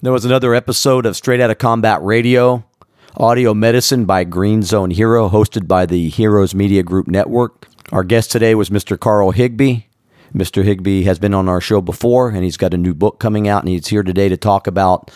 There 0.00 0.12
was 0.12 0.24
another 0.24 0.54
episode 0.54 1.06
of 1.06 1.16
Straight 1.16 1.40
Outta 1.40 1.56
Combat 1.56 2.00
Radio, 2.04 2.62
Audio 3.16 3.52
Medicine 3.52 4.04
by 4.04 4.22
Green 4.22 4.62
Zone 4.62 4.92
Hero, 4.92 5.28
hosted 5.28 5.66
by 5.66 5.86
the 5.86 6.08
Heroes 6.08 6.54
Media 6.54 6.84
Group 6.84 7.08
Network. 7.08 7.66
Our 7.90 8.04
guest 8.04 8.30
today 8.30 8.54
was 8.54 8.70
Mr. 8.70 8.96
Carl 8.96 9.32
Higbie. 9.32 9.88
Mr. 10.32 10.62
Higbie 10.62 11.02
has 11.02 11.18
been 11.18 11.34
on 11.34 11.48
our 11.48 11.60
show 11.60 11.80
before, 11.80 12.28
and 12.28 12.44
he's 12.44 12.56
got 12.56 12.74
a 12.74 12.78
new 12.78 12.94
book 12.94 13.18
coming 13.18 13.48
out, 13.48 13.64
and 13.64 13.70
he's 13.70 13.88
here 13.88 14.04
today 14.04 14.28
to 14.28 14.36
talk 14.36 14.68
about 14.68 15.10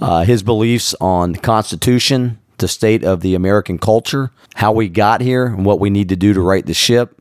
uh, 0.00 0.24
his 0.24 0.42
beliefs 0.42 0.96
on 1.00 1.34
the 1.34 1.38
Constitution, 1.38 2.40
the 2.58 2.66
state 2.66 3.04
of 3.04 3.20
the 3.20 3.36
American 3.36 3.78
culture, 3.78 4.32
how 4.56 4.72
we 4.72 4.88
got 4.88 5.20
here, 5.20 5.46
and 5.46 5.64
what 5.64 5.78
we 5.78 5.90
need 5.90 6.08
to 6.08 6.16
do 6.16 6.34
to 6.34 6.40
right 6.40 6.66
the 6.66 6.74
ship. 6.74 7.20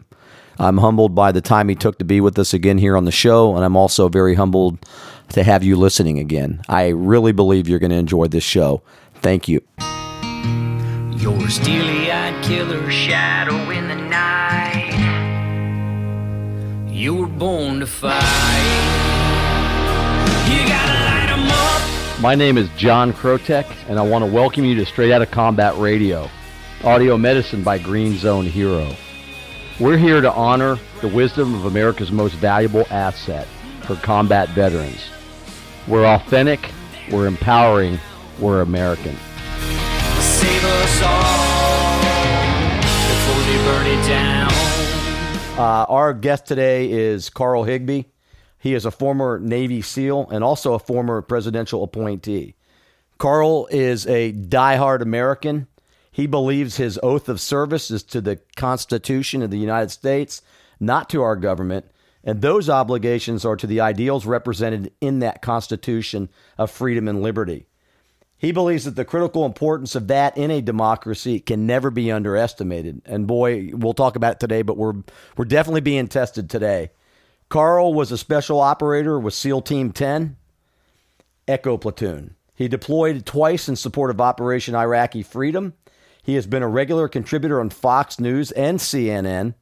I'm 0.57 0.79
humbled 0.79 1.13
by 1.13 1.31
the 1.31 1.41
time 1.41 1.69
he 1.69 1.75
took 1.75 1.99
to 1.99 2.05
be 2.05 2.21
with 2.21 2.39
us 2.39 2.55
again 2.55 2.79
here 2.79 2.97
on 2.97 3.05
the 3.05 3.11
show, 3.11 3.55
and 3.55 3.63
I'm 3.63 3.77
also 3.77 4.09
very 4.09 4.33
humbled 4.33 4.79
to 5.33 5.43
have 5.43 5.63
you 5.63 5.75
listening 5.75 6.19
again. 6.19 6.61
I 6.69 6.89
really 6.89 7.31
believe 7.31 7.67
you're 7.67 7.79
going 7.79 7.91
to 7.91 7.97
enjoy 7.97 8.27
this 8.27 8.43
show. 8.43 8.81
Thank 9.15 9.47
you. 9.47 9.61
Your 11.17 11.49
steely 11.49 12.11
eyed 12.11 12.43
killer 12.43 12.89
shadow 12.91 13.69
in 13.71 13.87
the 13.87 13.95
night. 13.95 14.93
You 16.91 17.15
were 17.15 17.27
born 17.27 17.79
to 17.79 17.87
fight. 17.87 18.19
You 20.47 20.67
gotta 20.67 20.93
light 21.05 21.29
'em 21.31 21.49
up. 21.49 22.21
My 22.21 22.35
name 22.35 22.57
is 22.57 22.69
John 22.77 23.13
Krotek, 23.13 23.65
and 23.89 23.97
I 23.97 24.03
want 24.03 24.23
to 24.23 24.31
welcome 24.31 24.65
you 24.65 24.75
to 24.75 24.85
Straight 24.85 25.11
Outta 25.11 25.25
Combat 25.25 25.77
Radio, 25.77 26.29
audio 26.83 27.17
medicine 27.17 27.63
by 27.63 27.77
Green 27.79 28.17
Zone 28.17 28.45
Hero. 28.45 28.87
We're 29.79 29.97
here 29.97 30.21
to 30.21 30.31
honor 30.33 30.77
the 31.01 31.07
wisdom 31.07 31.55
of 31.55 31.65
America's 31.65 32.11
most 32.11 32.35
valuable 32.35 32.85
asset 32.91 33.47
for 33.81 33.95
combat 33.95 34.49
veterans. 34.49 35.09
We're 35.85 36.05
authentic, 36.05 36.71
we're 37.11 37.27
empowering, 37.27 37.99
we're 38.39 38.61
American. 38.61 39.17
Save 40.21 40.63
us 40.63 41.01
all 41.03 41.97
before 43.09 43.43
they 43.43 43.57
burn 43.65 43.87
it 43.87 44.07
down. 44.07 44.51
Uh, 45.59 45.85
our 45.89 46.13
guest 46.13 46.45
today 46.45 46.89
is 46.89 47.29
Carl 47.29 47.65
Higbie. 47.65 48.05
He 48.59 48.73
is 48.73 48.85
a 48.85 48.91
former 48.91 49.39
Navy 49.39 49.81
SEAL 49.81 50.29
and 50.31 50.41
also 50.41 50.73
a 50.73 50.79
former 50.79 51.21
presidential 51.21 51.83
appointee. 51.83 52.55
Carl 53.17 53.67
is 53.69 54.07
a 54.07 54.31
diehard 54.31 55.01
American. 55.01 55.67
He 56.13 56.27
believes 56.27 56.77
his 56.77 56.97
oath 57.03 57.27
of 57.27 57.41
service 57.41 57.91
is 57.91 58.03
to 58.03 58.21
the 58.21 58.39
Constitution 58.55 59.43
of 59.43 59.51
the 59.51 59.59
United 59.59 59.91
States, 59.91 60.41
not 60.79 61.09
to 61.09 61.21
our 61.21 61.35
government, 61.35 61.87
and 62.23 62.41
those 62.41 62.69
obligations 62.69 63.43
are 63.43 63.55
to 63.55 63.67
the 63.67 63.81
ideals 63.81 64.25
represented 64.25 64.93
in 65.01 65.19
that 65.19 65.41
Constitution 65.41 66.29
of 66.57 66.71
freedom 66.71 67.07
and 67.07 67.21
liberty. 67.21 67.67
He 68.37 68.51
believes 68.51 68.85
that 68.85 68.95
the 68.95 69.05
critical 69.05 69.45
importance 69.45 69.95
of 69.95 70.07
that 70.07 70.37
in 70.37 70.51
a 70.51 70.61
democracy 70.61 71.39
can 71.39 71.65
never 71.65 71.89
be 71.89 72.11
underestimated. 72.11 73.01
And 73.05 73.25
boy, 73.25 73.71
we'll 73.73 73.93
talk 73.93 74.17
about 74.17 74.33
it 74.33 74.39
today, 74.41 74.63
but 74.63 74.75
we're 74.75 74.95
we're 75.37 75.45
definitely 75.45 75.81
being 75.81 76.07
tested 76.07 76.49
today. 76.49 76.91
Carl 77.47 77.93
was 77.93 78.11
a 78.11 78.17
special 78.17 78.59
operator 78.59 79.19
with 79.19 79.33
SEAL 79.33 79.61
Team 79.61 79.91
10, 79.91 80.35
Echo 81.47 81.77
Platoon. 81.77 82.35
He 82.55 82.67
deployed 82.67 83.25
twice 83.25 83.69
in 83.69 83.75
support 83.75 84.11
of 84.11 84.19
Operation 84.19 84.75
Iraqi 84.75 85.23
Freedom. 85.23 85.73
He 86.21 86.35
has 86.35 86.47
been 86.47 86.63
a 86.63 86.67
regular 86.67 87.07
contributor 87.07 87.59
on 87.59 87.69
Fox 87.69 88.19
News 88.19 88.51
and 88.51 88.79
CNN. 88.79 89.55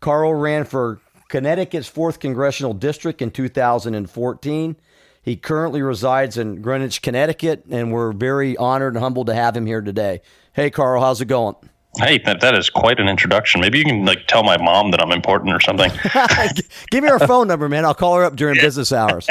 Carl 0.00 0.34
ran 0.34 0.64
for 0.64 1.00
Connecticut's 1.28 1.90
4th 1.90 2.20
Congressional 2.20 2.74
District 2.74 3.20
in 3.20 3.30
2014. 3.30 4.76
He 5.22 5.36
currently 5.36 5.82
resides 5.82 6.38
in 6.38 6.62
Greenwich, 6.62 7.02
Connecticut, 7.02 7.64
and 7.68 7.92
we're 7.92 8.12
very 8.12 8.56
honored 8.56 8.94
and 8.94 9.02
humbled 9.02 9.26
to 9.26 9.34
have 9.34 9.56
him 9.56 9.66
here 9.66 9.80
today. 9.80 10.20
Hey, 10.52 10.70
Carl, 10.70 11.02
how's 11.02 11.20
it 11.20 11.26
going? 11.26 11.56
Hey, 11.98 12.18
that, 12.18 12.40
that 12.42 12.54
is 12.54 12.70
quite 12.70 13.00
an 13.00 13.08
introduction. 13.08 13.60
Maybe 13.60 13.78
you 13.78 13.84
can 13.84 14.04
like 14.04 14.28
tell 14.28 14.44
my 14.44 14.56
mom 14.56 14.92
that 14.92 15.00
I'm 15.00 15.10
important 15.10 15.52
or 15.52 15.60
something. 15.60 15.90
Give 16.90 17.02
me 17.02 17.10
her 17.10 17.18
phone 17.18 17.48
number, 17.48 17.68
man. 17.68 17.84
I'll 17.84 17.94
call 17.94 18.14
her 18.16 18.24
up 18.24 18.36
during 18.36 18.54
business 18.60 18.92
hours. 18.92 19.26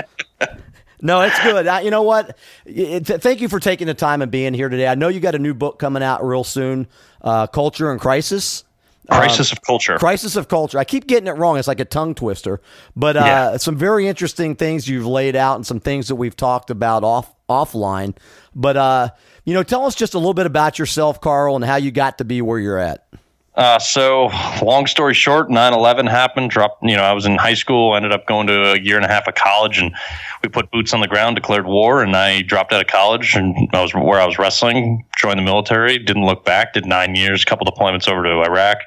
No, 1.01 1.21
it's 1.21 1.39
good. 1.43 1.67
I, 1.67 1.81
you 1.81 1.91
know 1.91 2.01
what? 2.01 2.37
It, 2.65 3.05
thank 3.05 3.39
you 3.39 3.47
for 3.47 3.61
taking 3.61 3.87
the 3.87 3.93
time 3.93 4.21
and 4.21 4.29
being 4.29 4.53
here 4.53 4.67
today. 4.67 4.87
I 4.87 4.95
know 4.95 5.07
you 5.07 5.21
got 5.21 5.35
a 5.35 5.39
new 5.39 5.53
book 5.53 5.79
coming 5.79 6.03
out 6.03 6.25
real 6.25 6.43
soon, 6.43 6.87
uh, 7.21 7.47
Culture 7.47 7.91
and 7.91 8.01
Crisis. 8.01 8.64
Crisis 9.09 9.51
um, 9.51 9.55
of 9.55 9.61
Culture. 9.61 9.97
Crisis 9.97 10.35
of 10.35 10.47
Culture. 10.47 10.77
I 10.79 10.83
keep 10.83 11.07
getting 11.07 11.27
it 11.27 11.37
wrong. 11.37 11.57
It's 11.57 11.67
like 11.67 11.79
a 11.79 11.85
tongue 11.85 12.15
twister, 12.15 12.61
but 12.95 13.17
uh, 13.17 13.23
yeah. 13.25 13.57
some 13.57 13.77
very 13.77 14.07
interesting 14.07 14.55
things 14.55 14.87
you've 14.87 15.05
laid 15.05 15.35
out 15.35 15.55
and 15.55 15.65
some 15.65 15.79
things 15.79 16.07
that 16.07 16.15
we've 16.15 16.35
talked 16.35 16.69
about 16.69 17.03
off 17.03 17.33
offline. 17.47 18.15
But 18.55 18.77
uh, 18.77 19.09
you 19.43 19.53
know, 19.53 19.63
tell 19.63 19.85
us 19.85 19.95
just 19.95 20.13
a 20.13 20.17
little 20.17 20.33
bit 20.33 20.45
about 20.45 20.79
yourself, 20.79 21.21
Carl, 21.21 21.55
and 21.55 21.63
how 21.63 21.75
you 21.75 21.91
got 21.91 22.17
to 22.17 22.25
be 22.25 22.41
where 22.41 22.59
you're 22.59 22.79
at. 22.79 23.04
Uh, 23.55 23.79
so 23.79 24.29
long 24.61 24.85
story 24.85 25.13
short, 25.13 25.49
9-11 25.49 26.09
happened. 26.09 26.49
Dropped, 26.49 26.83
you 26.83 26.95
know, 26.95 27.03
I 27.03 27.13
was 27.13 27.25
in 27.25 27.37
high 27.37 27.53
school, 27.53 27.95
ended 27.95 28.11
up 28.11 28.25
going 28.27 28.47
to 28.47 28.73
a 28.73 28.79
year 28.79 28.97
and 28.97 29.05
a 29.05 29.07
half 29.07 29.27
of 29.27 29.35
college 29.35 29.79
and 29.79 29.95
we 30.43 30.49
put 30.49 30.69
boots 30.71 30.93
on 30.93 30.99
the 30.99 31.07
ground, 31.07 31.35
declared 31.35 31.65
war. 31.65 32.03
And 32.03 32.15
I 32.15 32.41
dropped 32.41 32.73
out 32.73 32.81
of 32.81 32.87
college 32.87 33.35
and 33.35 33.55
I 33.73 33.81
was 33.81 33.93
where 33.93 34.19
I 34.19 34.25
was 34.25 34.37
wrestling, 34.37 35.05
joined 35.17 35.39
the 35.39 35.43
military, 35.43 35.97
didn't 35.97 36.25
look 36.25 36.43
back, 36.43 36.73
did 36.73 36.85
nine 36.85 37.15
years, 37.15 37.45
couple 37.45 37.65
deployments 37.65 38.09
over 38.09 38.23
to 38.23 38.41
Iraq. 38.41 38.79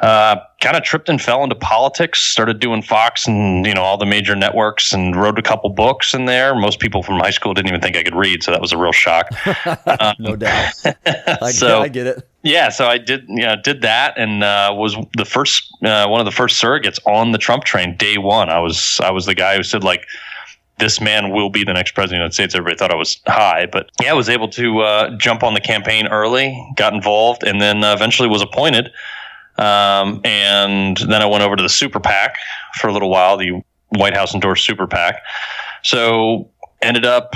Uh, 0.00 0.36
kind 0.60 0.76
of 0.76 0.84
tripped 0.84 1.08
and 1.08 1.20
fell 1.20 1.42
into 1.42 1.56
politics. 1.56 2.20
Started 2.20 2.60
doing 2.60 2.82
Fox 2.82 3.26
and 3.26 3.66
you 3.66 3.74
know 3.74 3.82
all 3.82 3.96
the 3.96 4.06
major 4.06 4.36
networks, 4.36 4.92
and 4.92 5.16
wrote 5.16 5.38
a 5.40 5.42
couple 5.42 5.70
books 5.70 6.14
in 6.14 6.26
there. 6.26 6.54
Most 6.54 6.78
people 6.78 7.02
from 7.02 7.18
high 7.18 7.30
school 7.30 7.52
didn't 7.52 7.68
even 7.68 7.80
think 7.80 7.96
I 7.96 8.04
could 8.04 8.14
read, 8.14 8.44
so 8.44 8.52
that 8.52 8.60
was 8.60 8.72
a 8.72 8.78
real 8.78 8.92
shock. 8.92 9.28
no 10.20 10.36
doubt. 10.36 10.72
I, 11.42 11.50
so, 11.50 11.80
I 11.80 11.88
get 11.88 12.06
it. 12.06 12.27
Yeah, 12.42 12.68
so 12.68 12.86
I 12.86 12.98
did, 12.98 13.24
you 13.28 13.42
know, 13.42 13.56
did 13.62 13.82
that, 13.82 14.16
and 14.16 14.44
uh, 14.44 14.72
was 14.76 14.96
the 15.16 15.24
first, 15.24 15.74
uh, 15.84 16.06
one 16.06 16.20
of 16.20 16.24
the 16.24 16.32
first 16.32 16.62
surrogates 16.62 17.00
on 17.04 17.32
the 17.32 17.38
Trump 17.38 17.64
train. 17.64 17.96
Day 17.96 18.16
one, 18.16 18.48
I 18.48 18.60
was, 18.60 19.00
I 19.02 19.10
was 19.10 19.26
the 19.26 19.34
guy 19.34 19.56
who 19.56 19.64
said 19.64 19.82
like, 19.82 20.06
this 20.78 21.00
man 21.00 21.32
will 21.32 21.50
be 21.50 21.64
the 21.64 21.72
next 21.72 21.92
president 21.92 22.22
of 22.22 22.30
the 22.30 22.34
United 22.34 22.34
States. 22.34 22.54
Everybody 22.54 22.78
thought 22.78 22.92
I 22.92 22.96
was 22.96 23.20
high, 23.26 23.66
but 23.66 23.90
yeah, 24.00 24.10
I 24.10 24.14
was 24.14 24.28
able 24.28 24.48
to 24.50 24.80
uh, 24.80 25.16
jump 25.16 25.42
on 25.42 25.54
the 25.54 25.60
campaign 25.60 26.06
early, 26.06 26.56
got 26.76 26.94
involved, 26.94 27.42
and 27.42 27.60
then 27.60 27.82
uh, 27.82 27.92
eventually 27.92 28.28
was 28.28 28.42
appointed. 28.42 28.90
Um, 29.56 30.20
and 30.24 30.96
then 30.98 31.20
I 31.20 31.26
went 31.26 31.42
over 31.42 31.56
to 31.56 31.62
the 31.62 31.68
super 31.68 31.98
PAC 31.98 32.36
for 32.76 32.86
a 32.86 32.92
little 32.92 33.10
while, 33.10 33.36
the 33.36 33.60
White 33.88 34.14
House 34.14 34.32
endorsed 34.32 34.64
super 34.64 34.86
PAC. 34.86 35.20
So 35.82 36.48
ended 36.80 37.04
up 37.04 37.34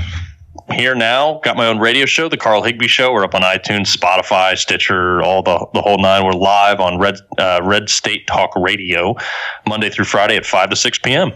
here 0.73 0.95
now. 0.95 1.41
Got 1.45 1.57
my 1.57 1.67
own 1.67 1.79
radio 1.79 2.07
show, 2.07 2.29
the 2.29 2.37
Carl 2.37 2.63
Higbie 2.63 2.89
Show. 2.89 3.13
We're 3.13 3.25
up 3.25 3.35
on 3.35 3.43
iTunes, 3.43 3.97
Spotify, 3.97 4.57
Stitcher, 4.57 5.23
all 5.23 5.43
the 5.43 5.67
the 5.75 5.83
whole 5.83 5.99
nine. 5.99 6.25
We're 6.25 6.33
live 6.33 6.81
on 6.81 6.99
Red 6.99 7.17
uh, 7.39 7.61
Red 7.63 7.89
State 7.89 8.27
Talk 8.27 8.51
Radio, 8.57 9.15
Monday 9.69 9.91
through 9.91 10.07
Friday 10.07 10.37
at 10.37 10.45
five 10.45 10.71
to 10.71 10.77
six 10.77 10.99
p.m. 10.99 11.33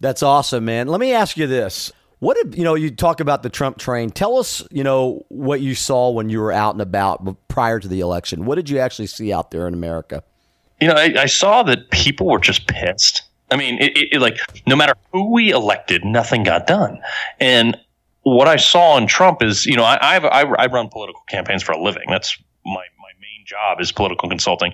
That's 0.00 0.22
awesome, 0.22 0.64
man. 0.64 0.88
Let 0.88 1.00
me 1.00 1.12
ask 1.12 1.36
you 1.36 1.46
this: 1.46 1.92
what 2.18 2.36
did 2.36 2.56
you 2.56 2.64
know? 2.64 2.74
You 2.74 2.90
talk 2.90 3.20
about 3.20 3.42
the 3.42 3.50
Trump 3.50 3.78
train. 3.78 4.10
Tell 4.10 4.36
us, 4.36 4.66
you 4.70 4.84
know, 4.84 5.24
what 5.28 5.60
you 5.60 5.74
saw 5.74 6.10
when 6.10 6.28
you 6.28 6.40
were 6.40 6.52
out 6.52 6.74
and 6.74 6.82
about 6.82 7.36
prior 7.48 7.80
to 7.80 7.88
the 7.88 8.00
election. 8.00 8.44
What 8.44 8.54
did 8.56 8.70
you 8.70 8.78
actually 8.78 9.06
see 9.06 9.32
out 9.32 9.50
there 9.50 9.66
in 9.66 9.74
America? 9.74 10.22
You 10.80 10.88
know, 10.88 10.94
I, 10.94 11.14
I 11.18 11.26
saw 11.26 11.62
that 11.64 11.90
people 11.90 12.26
were 12.26 12.38
just 12.38 12.66
pissed. 12.68 13.22
I 13.50 13.56
mean, 13.56 13.78
it, 13.80 13.96
it, 14.12 14.20
like 14.20 14.38
no 14.66 14.76
matter 14.76 14.94
who 15.12 15.32
we 15.32 15.50
elected, 15.50 16.04
nothing 16.04 16.42
got 16.42 16.66
done. 16.66 17.00
And 17.38 17.76
what 18.26 18.48
I 18.48 18.56
saw 18.56 18.98
in 18.98 19.06
Trump 19.06 19.40
is, 19.40 19.66
you 19.66 19.76
know, 19.76 19.84
I, 19.84 19.98
I've, 20.02 20.24
I, 20.24 20.40
I 20.58 20.66
run 20.66 20.88
political 20.88 21.22
campaigns 21.28 21.62
for 21.62 21.70
a 21.70 21.80
living. 21.80 22.02
That's 22.08 22.36
my 22.64 22.72
my 22.72 23.12
main 23.20 23.44
job 23.46 23.80
is 23.80 23.92
political 23.92 24.28
consulting. 24.28 24.72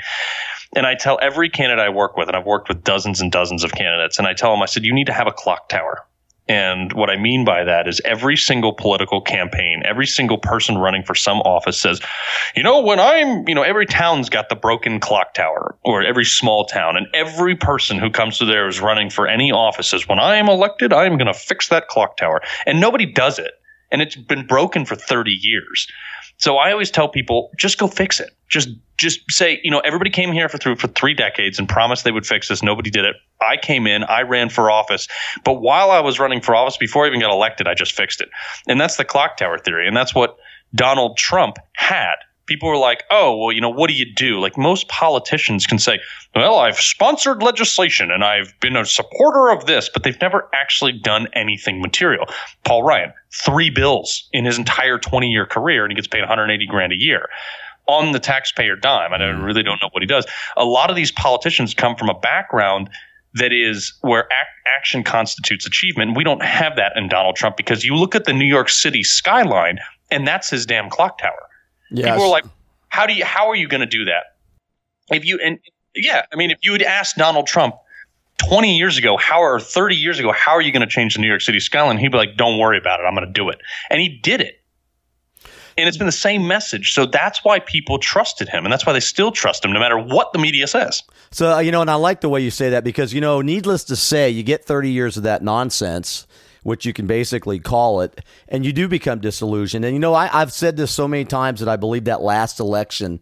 And 0.75 0.87
I 0.87 0.95
tell 0.95 1.19
every 1.21 1.51
candidate 1.51 1.85
I 1.85 1.91
work 1.91 2.17
with, 2.17 2.29
and 2.29 2.37
I've 2.37 2.47
worked 2.47 2.71
with 2.71 2.83
dozens 2.83 3.21
and 3.21 3.31
dozens 3.31 3.63
of 3.63 3.73
candidates, 3.73 4.19
and 4.19 4.27
I 4.27 4.33
tell 4.33 4.53
them, 4.53 4.63
I 4.63 4.67
said, 4.67 4.85
you 4.85 4.95
need 4.95 5.07
to 5.09 5.13
have 5.13 5.27
a 5.27 5.33
clock 5.33 5.69
tower. 5.69 6.07
And 6.49 6.93
what 6.93 7.09
I 7.09 7.17
mean 7.17 7.45
by 7.45 7.63
that 7.65 7.87
is 7.87 8.01
every 8.05 8.37
single 8.37 8.73
political 8.73 9.21
campaign, 9.21 9.83
every 9.85 10.07
single 10.07 10.39
person 10.39 10.77
running 10.77 11.05
for 11.05 11.15
some 11.15 11.39
office 11.41 11.81
says, 11.81 12.01
you 12.57 12.65
know, 12.65 12.81
when 12.81 12.99
I'm, 12.99 13.49
you 13.49 13.55
know, 13.55 13.63
every 13.63 13.87
town's 13.87 14.29
got 14.29 14.49
the 14.49 14.57
broken 14.57 14.99
clock 14.99 15.35
tower 15.35 15.77
or 15.85 16.03
every 16.03 16.25
small 16.25 16.65
town. 16.65 16.97
And 16.97 17.07
every 17.15 17.55
person 17.55 17.99
who 17.99 18.11
comes 18.11 18.39
to 18.39 18.45
there 18.45 18.67
is 18.67 18.81
running 18.81 19.09
for 19.09 19.29
any 19.29 19.53
office 19.53 19.89
says, 19.89 20.09
when 20.09 20.19
I 20.19 20.37
am 20.37 20.49
elected, 20.49 20.93
I 20.93 21.05
am 21.05 21.17
going 21.17 21.33
to 21.33 21.35
fix 21.35 21.69
that 21.69 21.87
clock 21.87 22.17
tower. 22.17 22.43
And 22.67 22.81
nobody 22.81 23.07
does 23.07 23.39
it. 23.39 23.53
And 23.93 24.03
it's 24.03 24.17
been 24.17 24.47
broken 24.47 24.85
for 24.85 24.97
30 24.97 25.31
years. 25.31 25.87
So 26.43 26.57
I 26.57 26.73
always 26.73 26.91
tell 26.91 27.09
people, 27.09 27.53
just 27.57 27.79
go 27.79 27.87
fix 27.87 28.19
it. 28.19 28.31
Just 28.49 28.69
just 28.99 29.21
say, 29.31 29.61
you 29.63 29.71
know, 29.71 29.79
everybody 29.81 30.11
came 30.11 30.33
here 30.33 30.49
for 30.49 30.59
through 30.59 30.75
for 30.75 30.89
three 30.89 31.15
decades 31.15 31.57
and 31.57 31.69
promised 31.69 32.03
they 32.03 32.11
would 32.11 32.27
fix 32.27 32.49
this. 32.49 32.65
Nobody 32.65 32.91
did 32.91 33.05
it. 33.05 33.15
I 33.41 33.57
came 33.57 33.87
in, 33.87 34.03
I 34.03 34.23
ran 34.23 34.49
for 34.49 34.69
office, 34.69 35.07
but 35.45 35.61
while 35.61 35.93
I 35.93 36.01
was 36.01 36.19
running 36.19 36.41
for 36.41 36.57
office, 36.57 36.77
before 36.77 37.05
I 37.05 37.09
even 37.09 37.21
got 37.21 37.31
elected, 37.31 37.69
I 37.69 37.75
just 37.75 37.93
fixed 37.93 38.21
it. 38.21 38.29
And 38.67 38.81
that's 38.81 38.97
the 38.97 39.05
clock 39.05 39.37
tower 39.37 39.57
theory, 39.57 39.87
and 39.87 39.97
that's 39.97 40.17
what 40.17 40.37
Donald 40.75 41.17
Trump 41.17 41.59
had 41.77 42.17
people 42.47 42.69
were 42.69 42.77
like, 42.77 43.05
oh, 43.11 43.37
well, 43.37 43.53
you 43.53 43.61
know, 43.61 43.71
what 43.71 43.89
do 43.89 43.95
you 43.95 44.07
do? 44.15 44.41
Like 44.41 44.57
most 44.59 44.89
politicians 44.89 45.67
can 45.67 45.79
say, 45.79 46.01
well, 46.35 46.59
I've 46.59 46.77
sponsored 46.79 47.43
legislation 47.43 48.11
and 48.11 48.25
I've 48.25 48.53
been 48.61 48.77
a 48.77 48.85
supporter 48.85 49.51
of 49.51 49.67
this, 49.67 49.89
but 49.93 50.03
they've 50.03 50.21
never 50.21 50.49
actually 50.55 50.93
done 50.93 51.29
anything 51.35 51.81
material. 51.81 52.27
Paul 52.65 52.83
Ryan, 52.83 53.13
three 53.45 53.71
bills 53.71 54.29
in 54.33 54.45
his 54.45 54.59
entire 54.59 54.99
20 54.99 55.29
year 55.29 55.47
career, 55.47 55.85
and 55.85 55.93
he 55.93 55.95
gets 55.95 56.09
paid 56.09 56.21
180 56.21 56.67
grand 56.67 56.93
a 56.93 56.97
year 56.97 57.29
on 57.87 58.13
the 58.13 58.21
taxpayer 58.21 58.77
dime. 58.77 59.13
And 59.13 59.23
I 59.23 59.27
Mm. 59.27 59.45
really 59.45 59.63
don't 59.63 59.81
know 59.83 59.89
what 59.93 60.03
he 60.03 60.07
does. 60.07 60.27
A 60.57 60.65
lot 60.65 60.91
of 60.91 60.97
these 60.97 61.13
politicians 61.13 61.75
come 61.75 61.97
from 61.97 62.09
a 62.09 62.19
background 62.19 62.89
that 63.35 63.53
is 63.53 63.95
where 64.03 64.25
ac- 64.25 64.77
action 64.77 65.03
constitutes 65.03 65.67
achievement. 65.67 66.17
We 66.17 66.23
don't 66.25 66.43
have 66.43 66.77
that 66.77 66.93
in 66.97 67.09
Donald 67.09 67.37
Trump 67.37 67.57
because 67.57 67.85
you 67.85 67.95
look 67.97 68.15
at 68.15 68.25
the 68.25 68.33
New 68.33 68.45
York 68.47 68.69
City 68.69 69.03
skyline 69.03 69.79
and 70.11 70.27
that's 70.27 70.51
his 70.51 70.67
damn 70.67 70.91
clock 70.91 71.19
tower. 71.19 71.49
Yes. 71.93 72.11
People 72.11 72.25
are 72.25 72.31
like, 72.31 72.45
how 72.89 73.07
do 73.07 73.15
you, 73.15 73.25
how 73.25 73.49
are 73.49 73.57
you 73.57 73.69
going 73.69 73.81
to 73.81 73.87
do 73.87 74.07
that? 74.07 74.37
If 75.11 75.25
you, 75.25 75.39
and 75.43 75.59
yeah, 75.95 76.23
I 76.33 76.37
mean, 76.37 76.51
if 76.51 76.59
you 76.63 76.73
had 76.73 76.83
asked 76.83 77.17
Donald 77.17 77.47
Trump 77.47 77.77
20 78.39 78.77
years 78.77 78.99
ago, 78.99 79.17
how 79.17 79.41
or 79.41 79.61
30 79.61 79.97
years 79.97 80.19
ago, 80.19 80.33
how 80.33 80.53
are 80.53 80.61
you 80.61 80.73
going 80.73 80.87
to 80.87 80.87
change 80.87 81.15
the 81.15 81.21
New 81.21 81.29
York 81.29 81.43
City 81.43 81.61
skyline? 81.61 81.99
He'd 81.99 82.13
be 82.13 82.19
like, 82.19 82.37
don't 82.37 82.59
worry 82.59 82.79
about 82.79 83.01
it. 83.01 83.05
I'm 83.05 83.15
going 83.15 83.27
to 83.27 83.33
do 83.33 83.49
it. 83.51 83.61
And 83.91 84.01
he 84.01 84.09
did 84.09 84.41
it. 84.41 84.59
And 85.79 85.89
it's 85.89 85.97
been 85.97 86.07
the 86.07 86.13
same 86.13 86.47
message. 86.47 86.93
So 86.93 87.07
that's 87.07 87.45
why 87.45 87.59
people 87.61 87.99
trusted 87.99 88.49
him. 88.49 88.65
And 88.65 88.73
that's 88.73 88.85
why 88.85 88.93
they 88.93 89.01
still 89.01 89.33
trust 89.33 89.65
him, 89.65 89.73
no 89.73 89.81
matter 89.81 89.99
what 89.99 90.33
the 90.33 90.39
media 90.39 90.67
says. 90.67 91.03
So, 91.31 91.55
uh, 91.55 91.59
you 91.61 91.73
know, 91.73 91.81
and 91.81 91.91
I 91.91 91.95
like 91.95 92.21
the 92.21 92.29
way 92.29 92.41
you 92.43 92.51
say 92.51 92.71
that 92.71 92.85
because, 92.85 93.15
you 93.15 93.21
know, 93.21 93.41
needless 93.41 93.85
to 93.85 93.97
say, 93.97 94.29
you 94.29 94.43
get 94.43 94.65
30 94.65 94.91
years 94.91 95.17
of 95.17 95.23
that 95.23 95.43
nonsense, 95.43 96.27
which 96.63 96.87
you 96.87 96.93
can 96.93 97.07
basically 97.07 97.59
call 97.59 98.01
it, 98.01 98.21
and 98.49 98.65
you 98.65 98.73
do 98.73 98.89
become 98.89 99.21
disillusioned. 99.21 99.85
And, 99.85 99.95
you 99.95 100.01
know, 100.01 100.15
I, 100.15 100.31
I've 100.33 100.53
said 100.53 100.77
this 100.77 100.91
so 100.91 101.09
many 101.09 101.25
times 101.25 101.61
that 101.61 101.69
I 101.69 101.77
believe 101.77 102.05
that 102.05 102.23
last 102.23 102.61
election 102.61 103.21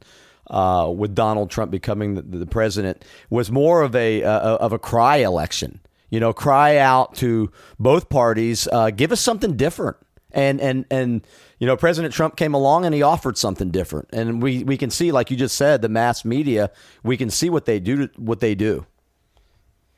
uh, 0.49 0.93
with 0.95 1.15
Donald 1.15 1.51
Trump 1.51 1.71
becoming 1.71 2.15
the, 2.15 2.23
the 2.23 2.47
president 2.47 3.05
was 3.31 3.51
more 3.51 3.83
of 3.83 3.95
a, 3.95 4.23
uh, 4.23 4.57
of 4.57 4.73
a 4.73 4.79
cry 4.79 5.19
election. 5.19 5.81
You 6.11 6.19
know, 6.19 6.33
cry 6.33 6.77
out 6.77 7.15
to 7.17 7.53
both 7.79 8.09
parties, 8.09 8.67
uh, 8.73 8.91
give 8.91 9.13
us 9.13 9.21
something 9.21 9.57
different. 9.57 9.97
And, 10.33 10.61
and, 10.61 10.85
and, 10.91 11.27
you 11.59 11.67
know, 11.67 11.77
President 11.77 12.13
Trump 12.15 12.37
came 12.37 12.53
along 12.53 12.85
and 12.85 12.95
he 12.95 13.03
offered 13.03 13.39
something 13.39 13.71
different. 13.71 14.09
And 14.13 14.43
we, 14.43 14.65
we 14.65 14.77
can 14.77 14.91
see, 14.91 15.13
like 15.13 15.31
you 15.31 15.37
just 15.37 15.57
said, 15.57 15.83
the 15.83 15.89
mass 15.89 16.25
media, 16.25 16.71
we 17.03 17.17
can 17.17 17.31
see 17.31 17.49
what 17.49 17.65
they 17.65 17.81
do, 17.81 18.09
what 18.17 18.41
they 18.41 18.55
do. 18.55 18.87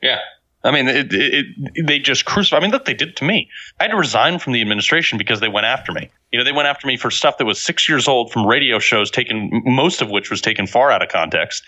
Yeah. 0.01 0.19
I 0.65 0.71
mean, 0.71 0.87
it, 0.87 1.13
it, 1.13 1.45
it, 1.57 1.87
they 1.87 1.99
just 1.99 2.25
crucify. 2.25 2.57
I 2.57 2.59
mean, 2.61 2.71
look, 2.71 2.85
they 2.85 2.93
did 2.93 3.09
it 3.09 3.15
to 3.17 3.25
me. 3.25 3.49
I 3.79 3.83
had 3.83 3.91
to 3.91 3.97
resign 3.97 4.39
from 4.39 4.53
the 4.53 4.61
administration 4.61 5.17
because 5.17 5.41
they 5.41 5.49
went 5.49 5.65
after 5.65 5.91
me. 5.91 6.09
You 6.31 6.39
know, 6.39 6.45
they 6.45 6.53
went 6.53 6.67
after 6.67 6.87
me 6.87 6.95
for 6.95 7.11
stuff 7.11 7.37
that 7.37 7.45
was 7.45 7.61
six 7.61 7.89
years 7.89 8.07
old 8.07 8.31
from 8.31 8.47
radio 8.47 8.79
shows, 8.79 9.11
taken 9.11 9.61
most 9.65 10.01
of 10.01 10.09
which 10.09 10.29
was 10.29 10.41
taken 10.41 10.65
far 10.65 10.89
out 10.89 11.03
of 11.03 11.09
context, 11.09 11.63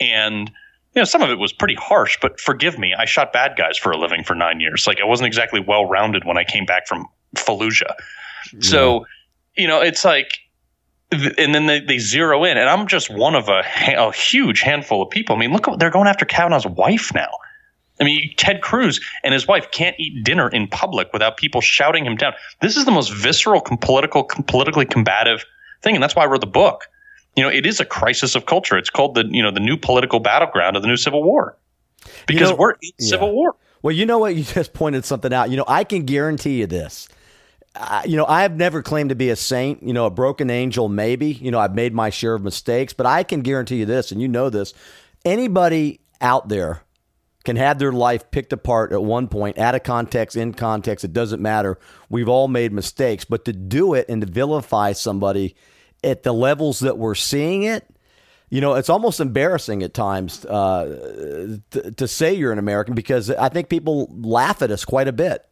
and 0.00 0.50
you 0.94 1.00
know, 1.00 1.04
some 1.04 1.22
of 1.22 1.30
it 1.30 1.38
was 1.38 1.52
pretty 1.52 1.74
harsh. 1.74 2.18
But 2.20 2.40
forgive 2.40 2.78
me, 2.78 2.94
I 2.98 3.04
shot 3.04 3.32
bad 3.32 3.56
guys 3.56 3.76
for 3.76 3.92
a 3.92 3.98
living 3.98 4.24
for 4.24 4.34
nine 4.34 4.60
years. 4.60 4.86
Like, 4.86 5.00
I 5.00 5.04
wasn't 5.04 5.28
exactly 5.28 5.60
well 5.60 5.84
rounded 5.86 6.24
when 6.24 6.36
I 6.36 6.44
came 6.44 6.64
back 6.64 6.88
from 6.88 7.06
Fallujah. 7.36 7.94
Mm-hmm. 8.48 8.60
So, 8.62 9.06
you 9.56 9.68
know, 9.68 9.80
it's 9.80 10.04
like, 10.04 10.38
and 11.12 11.54
then 11.54 11.66
they, 11.66 11.80
they 11.80 11.98
zero 11.98 12.42
in, 12.44 12.56
and 12.56 12.68
I'm 12.68 12.86
just 12.86 13.10
one 13.10 13.34
of 13.34 13.48
a, 13.48 13.62
a 13.96 14.12
huge 14.12 14.62
handful 14.62 15.02
of 15.02 15.10
people. 15.10 15.36
I 15.36 15.38
mean, 15.38 15.52
look, 15.52 15.66
they're 15.78 15.90
going 15.90 16.08
after 16.08 16.24
Kavanaugh's 16.24 16.66
wife 16.66 17.12
now. 17.14 17.30
I 18.00 18.04
mean, 18.04 18.32
Ted 18.36 18.62
Cruz 18.62 19.00
and 19.22 19.34
his 19.34 19.46
wife 19.46 19.70
can't 19.70 19.94
eat 19.98 20.24
dinner 20.24 20.48
in 20.48 20.66
public 20.68 21.12
without 21.12 21.36
people 21.36 21.60
shouting 21.60 22.04
him 22.06 22.16
down. 22.16 22.32
This 22.62 22.76
is 22.76 22.86
the 22.86 22.90
most 22.90 23.12
visceral, 23.12 23.60
com- 23.60 23.78
political, 23.78 24.24
politically 24.46 24.86
combative 24.86 25.44
thing, 25.82 25.94
and 25.94 26.02
that's 26.02 26.16
why 26.16 26.24
I 26.24 26.26
wrote 26.26 26.40
the 26.40 26.46
book. 26.46 26.88
You 27.36 27.42
know, 27.42 27.50
it 27.50 27.66
is 27.66 27.78
a 27.78 27.84
crisis 27.84 28.34
of 28.34 28.46
culture. 28.46 28.76
It's 28.76 28.90
called 28.90 29.14
the 29.14 29.26
you 29.30 29.42
know 29.42 29.50
the 29.50 29.60
new 29.60 29.76
political 29.76 30.18
battleground 30.18 30.76
of 30.76 30.82
the 30.82 30.88
new 30.88 30.96
civil 30.96 31.22
war 31.22 31.56
because 32.26 32.50
know- 32.50 32.56
we're 32.56 32.72
in 32.72 32.90
yeah. 32.98 33.08
civil 33.08 33.32
war. 33.32 33.56
Well, 33.82 33.94
you 33.94 34.04
know 34.04 34.18
what? 34.18 34.34
You 34.36 34.44
just 34.44 34.72
pointed 34.72 35.04
something 35.04 35.32
out. 35.32 35.50
You 35.50 35.56
know, 35.56 35.64
I 35.66 35.84
can 35.84 36.04
guarantee 36.04 36.60
you 36.60 36.66
this. 36.66 37.08
I, 37.74 38.04
you 38.04 38.16
know, 38.16 38.26
I 38.26 38.42
have 38.42 38.56
never 38.56 38.82
claimed 38.82 39.10
to 39.10 39.14
be 39.14 39.30
a 39.30 39.36
saint, 39.36 39.82
you 39.82 39.92
know, 39.92 40.04
a 40.04 40.10
broken 40.10 40.50
angel, 40.50 40.88
maybe. 40.88 41.32
You 41.32 41.50
know, 41.50 41.58
I've 41.58 41.74
made 41.74 41.94
my 41.94 42.10
share 42.10 42.34
of 42.34 42.42
mistakes, 42.42 42.92
but 42.92 43.06
I 43.06 43.22
can 43.22 43.42
guarantee 43.42 43.76
you 43.76 43.86
this, 43.86 44.10
and 44.10 44.20
you 44.20 44.28
know 44.28 44.50
this 44.50 44.74
anybody 45.24 46.00
out 46.20 46.48
there 46.48 46.82
can 47.44 47.56
have 47.56 47.78
their 47.78 47.92
life 47.92 48.30
picked 48.30 48.52
apart 48.52 48.92
at 48.92 49.02
one 49.02 49.28
point, 49.28 49.58
out 49.58 49.74
of 49.74 49.82
context, 49.82 50.36
in 50.36 50.52
context, 50.52 51.04
it 51.04 51.12
doesn't 51.12 51.40
matter. 51.40 51.78
We've 52.08 52.28
all 52.28 52.48
made 52.48 52.72
mistakes, 52.72 53.24
but 53.24 53.44
to 53.46 53.52
do 53.52 53.94
it 53.94 54.06
and 54.08 54.20
to 54.20 54.26
vilify 54.26 54.92
somebody 54.92 55.56
at 56.04 56.22
the 56.22 56.32
levels 56.32 56.80
that 56.80 56.98
we're 56.98 57.14
seeing 57.14 57.62
it, 57.62 57.86
you 58.50 58.60
know, 58.60 58.74
it's 58.74 58.90
almost 58.90 59.20
embarrassing 59.20 59.82
at 59.82 59.94
times 59.94 60.44
uh, 60.44 61.58
to, 61.70 61.92
to 61.92 62.08
say 62.08 62.34
you're 62.34 62.52
an 62.52 62.58
American 62.58 62.94
because 62.94 63.30
I 63.30 63.48
think 63.48 63.68
people 63.68 64.08
laugh 64.10 64.60
at 64.60 64.70
us 64.70 64.84
quite 64.84 65.08
a 65.08 65.12
bit. 65.12 65.46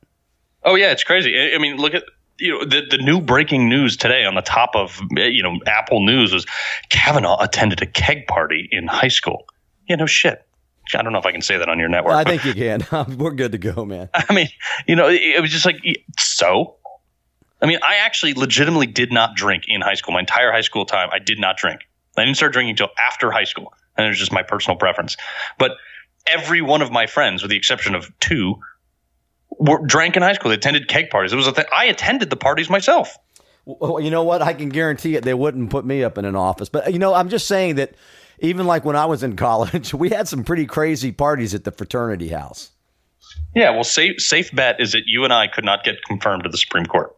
Oh 0.64 0.74
yeah, 0.74 0.90
it's 0.90 1.04
crazy. 1.04 1.38
I, 1.38 1.54
I 1.54 1.58
mean, 1.58 1.76
look 1.76 1.94
at 1.94 2.02
you 2.38 2.52
know 2.52 2.64
the 2.64 2.82
the 2.90 2.98
new 2.98 3.20
breaking 3.20 3.68
news 3.68 3.96
today 3.96 4.24
on 4.24 4.34
the 4.34 4.42
top 4.42 4.70
of 4.74 5.00
you 5.12 5.42
know 5.42 5.60
Apple 5.66 6.04
News 6.04 6.32
was 6.32 6.44
Kavanaugh 6.88 7.40
attended 7.40 7.80
a 7.82 7.86
keg 7.86 8.26
party 8.26 8.68
in 8.72 8.88
high 8.88 9.08
school. 9.08 9.46
Yeah, 9.88 9.96
no 9.96 10.06
shit. 10.06 10.47
I 10.94 11.02
don't 11.02 11.12
know 11.12 11.18
if 11.18 11.26
I 11.26 11.32
can 11.32 11.42
say 11.42 11.58
that 11.58 11.68
on 11.68 11.78
your 11.78 11.88
network. 11.88 12.14
I 12.14 12.24
think 12.24 12.44
you 12.44 12.54
can. 12.54 12.86
We're 13.18 13.32
good 13.32 13.52
to 13.52 13.58
go, 13.58 13.84
man. 13.84 14.08
I 14.14 14.32
mean, 14.32 14.48
you 14.86 14.96
know, 14.96 15.08
it, 15.08 15.40
was 15.40 15.50
just 15.50 15.64
like 15.64 15.80
so. 16.18 16.76
I 17.60 17.66
mean, 17.66 17.78
I 17.82 17.96
actually 17.96 18.34
legitimately 18.34 18.86
did 18.86 19.12
not 19.12 19.34
drink 19.34 19.64
in 19.66 19.80
high 19.80 19.94
school. 19.94 20.14
My 20.14 20.20
entire 20.20 20.52
high 20.52 20.60
school 20.60 20.84
time, 20.84 21.08
I 21.12 21.18
did 21.18 21.38
not 21.38 21.56
drink. 21.56 21.80
I 22.16 22.24
didn't 22.24 22.36
start 22.36 22.52
drinking 22.52 22.70
until 22.70 22.88
after 23.08 23.30
high 23.30 23.44
school, 23.44 23.72
and 23.96 24.06
it 24.06 24.08
was 24.08 24.18
just 24.18 24.32
my 24.32 24.42
personal 24.42 24.76
preference. 24.76 25.16
But 25.58 25.72
every 26.26 26.62
one 26.62 26.82
of 26.82 26.90
my 26.90 27.06
friends, 27.06 27.42
with 27.42 27.50
the 27.50 27.56
exception 27.56 27.94
of 27.94 28.10
two, 28.20 28.56
were 29.58 29.84
drank 29.84 30.16
in 30.16 30.22
high 30.22 30.34
school. 30.34 30.50
They 30.50 30.56
attended 30.56 30.88
keg 30.88 31.10
parties. 31.10 31.32
It 31.32 31.36
was 31.36 31.46
a 31.46 31.52
thing. 31.52 31.64
I 31.76 31.86
attended 31.86 32.30
the 32.30 32.36
parties 32.36 32.70
myself. 32.70 33.16
Well, 33.64 34.00
you 34.00 34.10
know 34.10 34.22
what? 34.22 34.40
I 34.40 34.54
can 34.54 34.70
guarantee 34.70 35.16
it. 35.16 35.24
They 35.24 35.34
wouldn't 35.34 35.70
put 35.70 35.84
me 35.84 36.02
up 36.02 36.16
in 36.16 36.24
an 36.24 36.34
office. 36.34 36.68
But, 36.68 36.92
you 36.92 36.98
know, 36.98 37.12
I'm 37.12 37.28
just 37.28 37.46
saying 37.46 37.74
that 37.76 37.94
even 38.40 38.66
like 38.66 38.84
when 38.84 38.96
I 38.96 39.06
was 39.06 39.22
in 39.22 39.36
college, 39.36 39.94
we 39.94 40.10
had 40.10 40.28
some 40.28 40.44
pretty 40.44 40.66
crazy 40.66 41.12
parties 41.12 41.54
at 41.54 41.64
the 41.64 41.72
fraternity 41.72 42.28
house. 42.28 42.70
Yeah, 43.54 43.70
well, 43.70 43.84
safe 43.84 44.20
safe 44.20 44.54
bet 44.54 44.80
is 44.80 44.92
that 44.92 45.06
you 45.06 45.24
and 45.24 45.32
I 45.32 45.46
could 45.48 45.64
not 45.64 45.84
get 45.84 46.02
confirmed 46.04 46.44
to 46.44 46.48
the 46.48 46.58
Supreme 46.58 46.86
Court. 46.86 47.14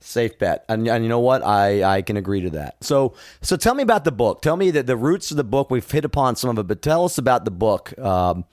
Safe 0.00 0.38
bet. 0.38 0.64
And, 0.68 0.88
and 0.88 1.04
you 1.04 1.10
know 1.10 1.20
what? 1.20 1.44
I, 1.44 1.82
I 1.98 2.02
can 2.02 2.16
agree 2.16 2.40
to 2.40 2.50
that. 2.50 2.82
So 2.82 3.14
so 3.42 3.56
tell 3.56 3.74
me 3.74 3.82
about 3.82 4.04
the 4.04 4.12
book. 4.12 4.40
Tell 4.42 4.56
me 4.56 4.70
that 4.70 4.86
the 4.86 4.96
roots 4.96 5.30
of 5.30 5.36
the 5.36 5.44
book. 5.44 5.70
We've 5.70 5.88
hit 5.88 6.04
upon 6.04 6.36
some 6.36 6.50
of 6.50 6.58
it, 6.58 6.66
but 6.66 6.82
tell 6.82 7.04
us 7.04 7.18
about 7.18 7.44
the 7.44 7.50
book 7.50 7.96
um, 7.98 8.46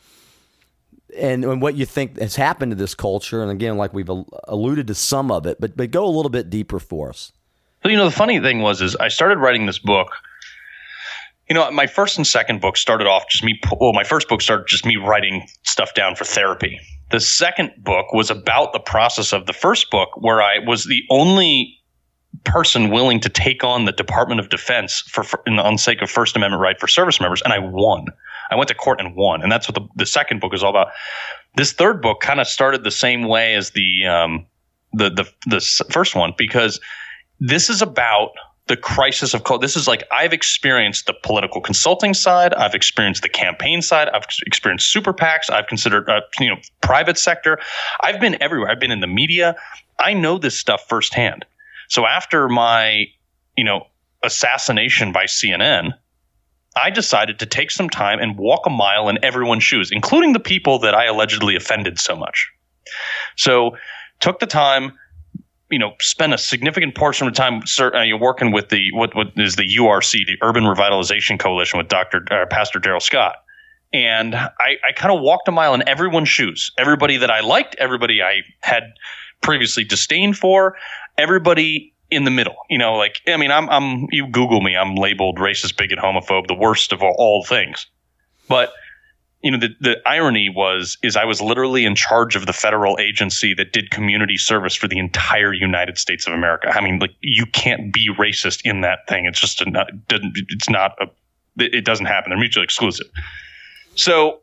and, 1.18 1.46
and 1.46 1.62
what 1.62 1.76
you 1.76 1.86
think 1.86 2.20
has 2.20 2.36
happened 2.36 2.74
to 2.74 2.76
this 2.76 2.94
culture. 2.94 3.42
And 3.42 3.50
again, 3.50 3.78
like 3.78 3.94
we've 3.94 4.10
al- 4.10 4.28
alluded 4.46 4.88
to 4.88 4.96
some 4.96 5.32
of 5.32 5.46
it, 5.46 5.60
but 5.62 5.78
but 5.78 5.90
go 5.92 6.06
a 6.06 6.12
little 6.12 6.30
bit 6.30 6.50
deeper 6.50 6.80
for 6.80 7.10
us. 7.10 7.32
So 7.84 7.90
you 7.90 7.96
know, 7.96 8.06
the 8.06 8.12
funny 8.12 8.42
thing 8.42 8.62
was, 8.62 8.82
is 8.82 8.98
I 8.98 9.08
started 9.08 9.38
writing 9.38 9.66
this 9.66 9.80
book. 9.80 10.12
You 11.50 11.54
know, 11.54 11.70
my 11.72 11.88
first 11.88 12.18
and 12.18 12.28
second 12.28 12.60
book 12.60 12.76
started 12.78 13.08
off 13.08 13.30
just 13.30 13.44
me. 13.44 13.60
Well, 13.80 13.94
my 13.94 14.04
first 14.04 14.28
book 14.28 14.42
started 14.42 14.68
just 14.68 14.86
me 14.86 14.98
writing 14.98 15.48
stuff 15.64 15.94
down 15.94 16.16
for 16.16 16.26
therapy. 16.26 16.80
The 17.12 17.22
second 17.22 17.72
book 17.78 18.12
was 18.12 18.30
about 18.30 18.74
the 18.74 18.80
process 18.80 19.32
of 19.32 19.46
the 19.46 19.54
first 19.54 19.90
book, 19.90 20.10
where 20.18 20.42
I 20.42 20.60
was 20.60 20.86
the 20.86 21.04
only 21.10 21.74
person 22.44 22.90
willing 22.90 23.20
to 23.22 23.30
take 23.30 23.64
on 23.64 23.86
the 23.86 23.92
Department 23.92 24.40
of 24.40 24.50
Defense 24.50 25.02
for, 25.08 25.24
for 25.24 25.42
in 25.46 25.56
the, 25.56 25.64
on 25.64 25.78
sake 25.78 26.02
of 26.02 26.10
First 26.10 26.36
Amendment 26.36 26.62
right 26.62 26.80
for 26.80 26.88
service 26.88 27.22
members, 27.22 27.42
and 27.42 27.54
I 27.54 27.60
won. 27.60 28.08
I 28.52 28.56
went 28.56 28.68
to 28.70 28.76
court 28.76 29.00
and 29.00 29.16
won, 29.16 29.42
and 29.42 29.52
that's 29.52 29.68
what 29.68 29.76
the, 29.76 29.88
the 29.96 30.06
second 30.06 30.42
book 30.42 30.54
is 30.54 30.64
all 30.64 30.70
about. 30.70 30.88
This 31.56 31.72
third 31.72 32.02
book 32.02 32.20
kind 32.22 32.40
of 32.40 32.48
started 32.48 32.84
the 32.84 32.92
same 32.92 33.28
way 33.28 33.56
as 33.56 33.72
the 33.72 34.06
um, 34.06 34.46
the 34.94 35.10
the 35.10 35.30
the 35.48 35.86
first 35.92 36.16
one 36.16 36.34
because 36.38 36.80
this 37.40 37.70
is 37.70 37.82
about 37.82 38.32
the 38.68 38.78
crisis 38.78 39.34
of 39.34 39.44
cult. 39.44 39.62
This 39.62 39.76
is 39.76 39.88
like 39.88 40.04
I've 40.12 40.34
experienced 40.34 41.06
the 41.06 41.14
political 41.24 41.62
consulting 41.62 42.14
side. 42.14 42.54
I've 42.54 42.76
experienced 42.76 43.22
the 43.24 43.30
campaign 43.30 43.82
side. 43.82 44.10
I've 44.10 44.26
experienced 44.46 44.92
super 44.92 45.14
PACs. 45.14 45.50
I've 45.50 45.68
considered 45.68 46.10
uh, 46.10 46.22
you 46.40 46.50
know 46.50 46.58
private 46.82 47.18
sector. 47.18 47.60
I've 48.02 48.20
been 48.20 48.42
everywhere. 48.42 48.70
I've 48.70 48.80
been 48.80 48.92
in 48.92 49.00
the 49.00 49.08
media. 49.08 49.56
I 50.00 50.14
know 50.14 50.38
this 50.38 50.58
stuff 50.58 50.86
firsthand. 50.88 51.46
So 51.90 52.06
after 52.06 52.50
my 52.50 53.06
you 53.56 53.64
know 53.64 53.88
assassination 54.24 55.12
by 55.12 55.26
CNN, 55.26 55.94
I 56.76 56.90
decided 56.90 57.40
to 57.40 57.46
take 57.46 57.72
some 57.72 57.90
time 57.90 58.20
and 58.20 58.38
walk 58.38 58.66
a 58.66 58.70
mile 58.70 59.10
in 59.10 59.24
everyone's 59.24 59.64
shoes, 59.64 59.90
including 59.92 60.34
the 60.34 60.40
people 60.40 60.80
that 60.80 60.94
I 60.94 61.06
allegedly 61.06 61.56
offended 61.56 62.00
so 62.00 62.16
much. 62.16 62.52
So 63.36 63.78
took 64.20 64.40
the 64.40 64.48
time 64.48 64.94
you 65.70 65.80
know, 65.80 65.94
spend 66.00 66.34
a 66.34 66.38
significant 66.38 66.96
portion 66.96 67.28
of 67.28 67.34
time 67.34 67.62
uh, 67.80 68.02
you're 68.02 68.20
working 68.20 68.52
with 68.52 68.70
the 68.70 68.92
what 68.94 69.16
what 69.16 69.28
is 69.36 69.56
the 69.56 69.68
URC, 69.78 70.26
the 70.26 70.38
Urban 70.42 70.64
Revitalization 70.64 71.40
Coalition, 71.40 71.78
with 71.78 71.88
Doctor 71.88 72.26
uh, 72.32 72.46
Pastor 72.46 72.80
Darrell 72.80 73.00
Scott, 73.00 73.36
and 73.94 74.36
I, 74.36 74.78
I 74.88 74.94
kind 74.96 75.14
of 75.14 75.22
walked 75.22 75.48
a 75.48 75.52
mile 75.52 75.74
in 75.74 75.88
everyone's 75.88 76.30
shoes. 76.30 76.72
Everybody 76.78 77.18
that 77.18 77.32
I 77.32 77.42
liked, 77.42 77.76
everybody 77.80 78.22
I 78.22 78.42
had 78.62 78.84
previously 79.42 79.84
disdained 79.84 80.38
for, 80.38 80.76
everybody 81.18 81.94
in 82.10 82.24
the 82.24 82.32
middle. 82.32 82.56
You 82.70 82.78
know, 82.78 82.94
like 82.94 83.22
I 83.28 83.38
mean, 83.38 83.52
I'm 83.52 83.70
I'm 83.70 84.08
you 84.12 84.28
Google 84.28 84.62
me, 84.62 84.76
I'm 84.76 84.96
labeled 84.96 85.38
racist, 85.38 85.78
bigot, 85.78 86.00
homophobe, 86.00 86.48
the 86.48 86.56
worst 86.56 86.94
of 86.94 87.04
all, 87.04 87.16
all 87.18 87.44
things. 87.44 87.88
But 88.48 88.72
you 89.48 89.52
know, 89.52 89.60
the 89.60 89.70
the 89.80 89.96
irony 90.06 90.50
was 90.50 90.98
is 91.02 91.16
I 91.16 91.24
was 91.24 91.42
literally 91.42 91.86
in 91.86 91.96
charge 91.96 92.36
of 92.36 92.46
the 92.46 92.52
federal 92.52 93.00
agency 93.00 93.54
that 93.54 93.72
did 93.72 93.92
community 93.92 94.36
service 94.36 94.76
for 94.76 94.90
the 94.90 95.00
entire 95.00 95.54
United 95.54 95.98
States 95.98 96.28
of 96.28 96.34
America. 96.34 96.68
I 96.68 96.82
mean, 96.82 97.00
like 97.00 97.16
you 97.22 97.46
can't 97.46 97.94
be 97.94 98.10
racist 98.20 98.60
in 98.66 98.82
that 98.82 99.08
thing. 99.08 99.26
It's 99.26 99.40
just 99.40 99.62
a, 99.62 99.86
it's 100.10 100.70
not 100.70 100.98
a 101.00 101.06
it 101.64 101.86
doesn't 101.86 102.08
happen. 102.08 102.32
They're 102.32 102.38
mutually 102.38 102.66
exclusive. 102.66 103.08
So 103.96 104.42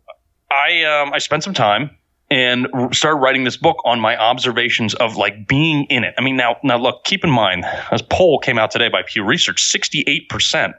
I 0.50 0.84
um, 0.84 1.12
I 1.12 1.18
spent 1.18 1.44
some 1.44 1.52
time 1.52 1.90
and 2.30 2.66
started 2.92 3.18
writing 3.18 3.44
this 3.44 3.58
book 3.58 3.76
on 3.84 4.00
my 4.00 4.16
observations 4.16 4.94
of 4.94 5.18
like 5.18 5.46
being 5.46 5.84
in 5.90 6.02
it. 6.02 6.14
I 6.16 6.22
mean, 6.22 6.36
now 6.36 6.56
now 6.62 6.78
look, 6.78 7.04
keep 7.04 7.24
in 7.24 7.30
mind, 7.30 7.66
as 7.92 8.00
poll 8.00 8.38
came 8.38 8.58
out 8.58 8.70
today 8.70 8.88
by 8.88 9.02
Pew 9.02 9.22
Research, 9.22 9.62
sixty 9.62 10.02
eight 10.06 10.30
percent 10.30 10.76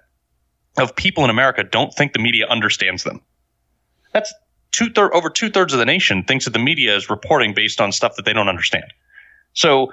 of 0.80 0.96
people 0.96 1.24
in 1.24 1.30
America 1.30 1.64
don't 1.64 1.94
think 1.94 2.14
the 2.14 2.20
media 2.20 2.48
understands 2.48 3.04
them. 3.04 3.22
That's 4.16 4.34
two 4.72 4.90
third 4.90 5.12
over 5.14 5.30
two 5.30 5.50
thirds 5.50 5.74
of 5.74 5.80
the 5.80 5.86
nation 5.86 6.24
thinks 6.24 6.46
that 6.46 6.52
the 6.52 6.60
media 6.60 6.96
is 6.96 7.10
reporting 7.10 7.54
based 7.54 7.82
on 7.82 7.92
stuff 7.92 8.16
that 8.16 8.24
they 8.24 8.32
don't 8.32 8.48
understand. 8.48 8.86
So 9.54 9.92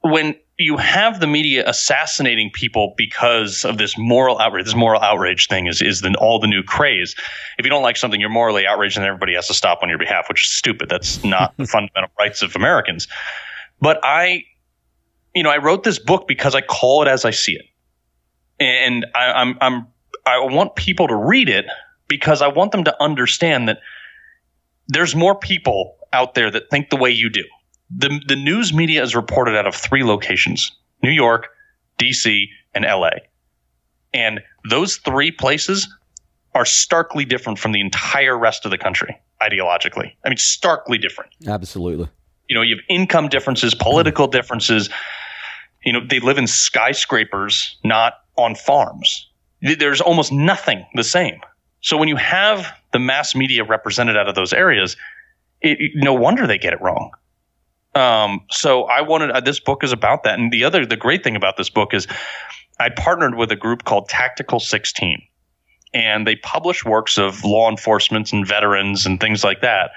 when 0.00 0.34
you 0.58 0.76
have 0.76 1.20
the 1.20 1.26
media 1.26 1.68
assassinating 1.68 2.50
people 2.50 2.94
because 2.96 3.64
of 3.64 3.76
this 3.76 3.98
moral 3.98 4.38
outrage. 4.38 4.64
This 4.66 4.74
moral 4.74 5.00
outrage 5.00 5.48
thing 5.48 5.66
is 5.66 5.82
is 5.82 6.00
the, 6.00 6.14
all 6.18 6.38
the 6.38 6.46
new 6.46 6.62
craze. 6.62 7.16
If 7.58 7.66
you 7.66 7.70
don't 7.70 7.82
like 7.82 7.96
something, 7.96 8.20
you're 8.20 8.30
morally 8.30 8.66
outraged, 8.66 8.96
and 8.96 9.04
everybody 9.04 9.34
has 9.34 9.48
to 9.48 9.54
stop 9.54 9.80
on 9.82 9.88
your 9.88 9.98
behalf, 9.98 10.28
which 10.28 10.44
is 10.44 10.50
stupid. 10.50 10.88
That's 10.88 11.24
not 11.24 11.54
the 11.58 11.66
fundamental 11.66 12.10
rights 12.18 12.42
of 12.42 12.54
Americans. 12.54 13.08
But 13.80 13.98
I, 14.04 14.44
you 15.34 15.42
know, 15.42 15.50
I 15.50 15.58
wrote 15.58 15.82
this 15.82 15.98
book 15.98 16.28
because 16.28 16.54
I 16.54 16.60
call 16.60 17.02
it 17.02 17.08
as 17.08 17.24
I 17.24 17.32
see 17.32 17.54
it, 17.54 17.66
and 18.60 19.06
I, 19.14 19.32
I'm 19.32 19.58
I'm 19.60 19.86
I 20.24 20.38
want 20.38 20.76
people 20.76 21.08
to 21.08 21.16
read 21.16 21.48
it 21.48 21.66
because 22.08 22.42
I 22.42 22.48
want 22.48 22.72
them 22.72 22.84
to 22.84 23.02
understand 23.02 23.68
that 23.68 23.78
there's 24.88 25.14
more 25.14 25.34
people 25.34 25.96
out 26.12 26.34
there 26.34 26.50
that 26.50 26.70
think 26.70 26.90
the 26.90 26.96
way 26.96 27.10
you 27.10 27.30
do 27.30 27.44
the 27.96 28.20
the 28.26 28.36
news 28.36 28.72
media 28.72 29.02
is 29.02 29.14
reported 29.14 29.56
out 29.56 29.66
of 29.66 29.74
three 29.74 30.04
locations: 30.04 30.72
New 31.02 31.10
York, 31.10 31.48
D.C., 31.98 32.48
and 32.74 32.84
L.A. 32.84 33.22
And 34.12 34.40
those 34.68 34.96
three 34.96 35.30
places 35.30 35.88
are 36.54 36.64
starkly 36.64 37.24
different 37.24 37.58
from 37.58 37.72
the 37.72 37.80
entire 37.80 38.38
rest 38.38 38.64
of 38.64 38.70
the 38.70 38.78
country 38.78 39.20
ideologically. 39.42 40.12
I 40.24 40.28
mean, 40.28 40.38
starkly 40.38 40.98
different. 40.98 41.32
Absolutely. 41.46 42.08
You 42.48 42.54
know, 42.54 42.62
you 42.62 42.76
have 42.76 42.84
income 42.88 43.28
differences, 43.28 43.74
political 43.74 44.28
differences. 44.28 44.88
You 45.84 45.92
know, 45.92 46.00
they 46.08 46.20
live 46.20 46.38
in 46.38 46.46
skyscrapers, 46.46 47.76
not 47.84 48.14
on 48.36 48.54
farms. 48.54 49.28
There's 49.60 50.00
almost 50.00 50.30
nothing 50.30 50.86
the 50.94 51.04
same. 51.04 51.40
So 51.84 51.98
when 51.98 52.08
you 52.08 52.16
have 52.16 52.72
the 52.92 52.98
mass 52.98 53.34
media 53.34 53.62
represented 53.62 54.16
out 54.16 54.26
of 54.26 54.34
those 54.34 54.54
areas, 54.54 54.96
it, 55.60 55.78
no 55.94 56.14
wonder 56.14 56.46
they 56.46 56.56
get 56.56 56.72
it 56.72 56.80
wrong. 56.80 57.12
Um, 57.94 58.40
so 58.50 58.84
I 58.84 59.02
wanted 59.02 59.30
uh, 59.30 59.40
this 59.40 59.60
book 59.60 59.84
is 59.84 59.92
about 59.92 60.24
that. 60.24 60.38
And 60.38 60.50
the 60.50 60.64
other, 60.64 60.86
the 60.86 60.96
great 60.96 61.22
thing 61.22 61.36
about 61.36 61.58
this 61.58 61.68
book 61.68 61.92
is 61.92 62.06
I 62.80 62.88
partnered 62.88 63.34
with 63.34 63.52
a 63.52 63.56
group 63.56 63.84
called 63.84 64.08
Tactical 64.08 64.60
16, 64.60 65.22
and 65.92 66.26
they 66.26 66.36
publish 66.36 66.86
works 66.86 67.18
of 67.18 67.44
law 67.44 67.70
enforcement 67.70 68.32
and 68.32 68.48
veterans 68.48 69.04
and 69.04 69.20
things 69.20 69.44
like 69.44 69.60
that, 69.60 69.90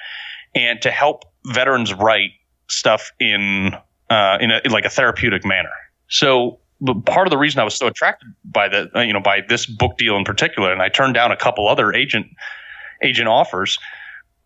and 0.54 0.82
to 0.82 0.92
help 0.92 1.24
veterans 1.46 1.94
write 1.94 2.32
stuff 2.68 3.14
in 3.22 3.74
uh, 4.10 4.38
in, 4.42 4.52
a, 4.52 4.62
in 4.66 4.72
like 4.72 4.86
a 4.86 4.90
therapeutic 4.90 5.46
manner. 5.46 5.72
So 6.10 6.60
part 7.06 7.28
of 7.28 7.32
the 7.32 7.38
reason 7.38 7.60
I 7.60 7.64
was 7.64 7.76
so 7.76 7.88
attracted 7.88 8.34
by 8.46 8.68
the 8.68 8.90
uh, 8.96 9.02
you 9.02 9.14
know 9.14 9.20
by 9.20 9.42
this 9.48 9.66
book 9.66 9.98
deal 9.98 10.16
in 10.16 10.24
particular, 10.24 10.72
and 10.72 10.82
I 10.82 10.90
turned 10.90 11.14
down 11.14 11.32
a 11.32 11.38
couple 11.38 11.68
other 11.68 11.94
agent 11.94 12.28
agent 13.04 13.28
offers, 13.28 13.78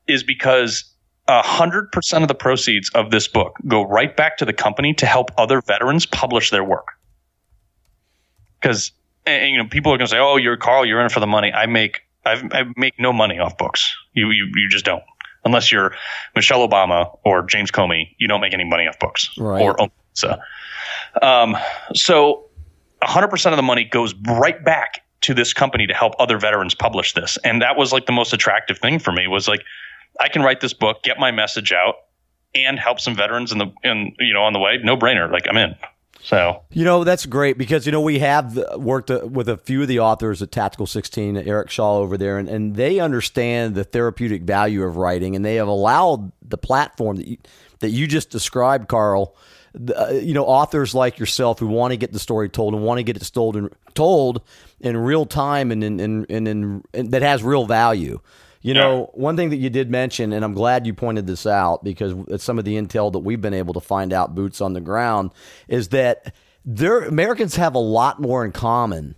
is 0.07 0.23
because 0.23 0.85
hundred 1.27 1.91
percent 1.91 2.23
of 2.23 2.27
the 2.27 2.35
proceeds 2.35 2.89
of 2.93 3.11
this 3.11 3.27
book 3.27 3.55
go 3.67 3.83
right 3.83 4.15
back 4.15 4.37
to 4.37 4.45
the 4.45 4.53
company 4.53 4.93
to 4.95 5.05
help 5.05 5.31
other 5.37 5.61
veterans 5.61 6.05
publish 6.05 6.49
their 6.49 6.63
work. 6.63 6.87
Because 8.59 8.91
you 9.27 9.57
know 9.57 9.65
people 9.65 9.93
are 9.93 9.97
going 9.97 10.07
to 10.07 10.11
say, 10.11 10.19
"Oh, 10.19 10.37
you're 10.37 10.57
Carl, 10.57 10.85
you're 10.85 10.99
in 10.99 11.05
it 11.05 11.11
for 11.11 11.19
the 11.19 11.27
money." 11.27 11.51
I 11.51 11.65
make 11.65 12.01
I've, 12.25 12.43
I 12.51 12.63
make 12.75 12.99
no 12.99 13.13
money 13.13 13.39
off 13.39 13.57
books. 13.57 13.93
You 14.13 14.31
you 14.31 14.45
you 14.55 14.69
just 14.69 14.85
don't. 14.85 15.03
Unless 15.43 15.71
you're 15.71 15.95
Michelle 16.35 16.67
Obama 16.67 17.17
or 17.25 17.41
James 17.43 17.71
Comey, 17.71 18.15
you 18.19 18.27
don't 18.27 18.41
make 18.41 18.53
any 18.53 18.63
money 18.63 18.87
off 18.87 18.99
books 18.99 19.29
right. 19.37 19.61
or. 19.61 19.89
Um, 21.21 21.57
so 21.93 22.45
100% 23.03 23.51
of 23.51 23.57
the 23.57 23.63
money 23.63 23.83
goes 23.83 24.13
right 24.27 24.63
back 24.63 25.01
to 25.21 25.33
this 25.33 25.53
company 25.53 25.87
to 25.87 25.93
help 25.93 26.13
other 26.19 26.37
veterans 26.39 26.73
publish 26.73 27.13
this. 27.13 27.37
And 27.43 27.61
that 27.61 27.77
was 27.77 27.93
like 27.93 28.05
the 28.05 28.11
most 28.11 28.33
attractive 28.33 28.79
thing 28.79 28.99
for 28.99 29.11
me 29.11 29.27
was 29.27 29.47
like, 29.47 29.63
I 30.19 30.29
can 30.29 30.41
write 30.41 30.61
this 30.61 30.73
book, 30.73 31.03
get 31.03 31.19
my 31.19 31.31
message 31.31 31.71
out, 31.71 31.95
and 32.53 32.77
help 32.77 32.99
some 32.99 33.15
veterans 33.15 33.51
in 33.51 33.59
the 33.59 33.71
in 33.83 34.13
you 34.19 34.33
know 34.33 34.43
on 34.43 34.53
the 34.53 34.59
way. 34.59 34.79
No 34.83 34.97
brainer. 34.97 35.31
Like 35.31 35.47
I'm 35.47 35.57
in. 35.57 35.75
So 36.21 36.61
you 36.71 36.83
know 36.83 37.03
that's 37.03 37.25
great 37.25 37.57
because 37.57 37.85
you 37.85 37.91
know 37.91 38.01
we 38.01 38.19
have 38.19 38.57
worked 38.75 39.09
uh, 39.09 39.21
with 39.23 39.47
a 39.47 39.57
few 39.57 39.81
of 39.81 39.87
the 39.87 39.99
authors 39.99 40.41
at 40.41 40.51
Tactical 40.51 40.85
16, 40.85 41.37
Eric 41.37 41.69
Shaw 41.69 41.97
over 41.97 42.17
there, 42.17 42.37
and, 42.37 42.49
and 42.49 42.75
they 42.75 42.99
understand 42.99 43.75
the 43.75 43.83
therapeutic 43.83 44.43
value 44.43 44.83
of 44.83 44.97
writing, 44.97 45.35
and 45.35 45.45
they 45.45 45.55
have 45.55 45.67
allowed 45.67 46.31
the 46.41 46.57
platform 46.57 47.17
that 47.17 47.27
you, 47.27 47.37
that 47.79 47.89
you 47.89 48.05
just 48.05 48.29
described, 48.29 48.87
Carl. 48.87 49.35
Uh, 49.73 50.09
you 50.21 50.33
know, 50.33 50.45
authors 50.45 50.93
like 50.93 51.17
yourself 51.17 51.59
who 51.59 51.67
want 51.67 51.91
to 51.91 51.97
get 51.97 52.11
the 52.11 52.19
story 52.19 52.49
told 52.49 52.73
and 52.73 52.83
want 52.83 52.97
to 52.97 53.03
get 53.03 53.15
it 53.15 53.31
told 53.33 53.55
in, 53.55 53.69
told 53.93 54.41
in 54.81 54.97
real 54.97 55.25
time 55.25 55.71
and 55.71 55.83
in, 55.83 55.99
in, 55.99 56.25
in, 56.25 56.47
in, 56.47 56.83
in 56.93 57.09
that 57.11 57.21
has 57.21 57.41
real 57.41 57.65
value. 57.65 58.19
You 58.63 58.75
know, 58.75 59.09
one 59.15 59.35
thing 59.37 59.49
that 59.49 59.57
you 59.57 59.71
did 59.71 59.89
mention, 59.89 60.33
and 60.33 60.45
I'm 60.45 60.53
glad 60.53 60.85
you 60.85 60.93
pointed 60.93 61.25
this 61.25 61.47
out 61.47 61.83
because 61.83 62.13
it's 62.27 62.43
some 62.43 62.59
of 62.59 62.65
the 62.65 62.75
intel 62.75 63.11
that 63.11 63.19
we've 63.19 63.41
been 63.41 63.55
able 63.55 63.73
to 63.73 63.79
find 63.79 64.13
out, 64.13 64.35
boots 64.35 64.61
on 64.61 64.73
the 64.73 64.81
ground, 64.81 65.31
is 65.67 65.87
that 65.89 66.35
there 66.63 67.01
Americans 67.01 67.55
have 67.55 67.73
a 67.73 67.79
lot 67.79 68.19
more 68.19 68.45
in 68.45 68.51
common 68.51 69.15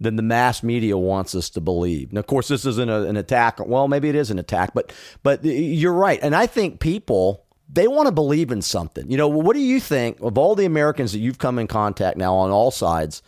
than 0.00 0.16
the 0.16 0.22
mass 0.22 0.62
media 0.62 0.98
wants 0.98 1.34
us 1.34 1.48
to 1.50 1.60
believe. 1.60 2.10
And 2.10 2.18
of 2.18 2.26
course, 2.26 2.48
this 2.48 2.66
isn't 2.66 2.90
a, 2.90 3.02
an 3.04 3.16
attack. 3.16 3.58
Well, 3.64 3.88
maybe 3.88 4.08
it 4.10 4.14
is 4.14 4.30
an 4.30 4.38
attack, 4.38 4.74
but 4.74 4.92
but 5.22 5.42
you're 5.44 5.92
right. 5.92 6.18
And 6.22 6.34
I 6.34 6.46
think 6.46 6.80
people 6.80 7.43
they 7.74 7.88
want 7.88 8.06
to 8.06 8.12
believe 8.12 8.50
in 8.50 8.62
something. 8.62 9.10
You 9.10 9.16
know, 9.16 9.28
what 9.28 9.54
do 9.54 9.60
you 9.60 9.80
think 9.80 10.20
of 10.20 10.38
all 10.38 10.54
the 10.54 10.64
Americans 10.64 11.12
that 11.12 11.18
you've 11.18 11.38
come 11.38 11.58
in 11.58 11.66
contact 11.66 12.16
now 12.16 12.34
on 12.34 12.50
all 12.50 12.70
sides? 12.70 13.22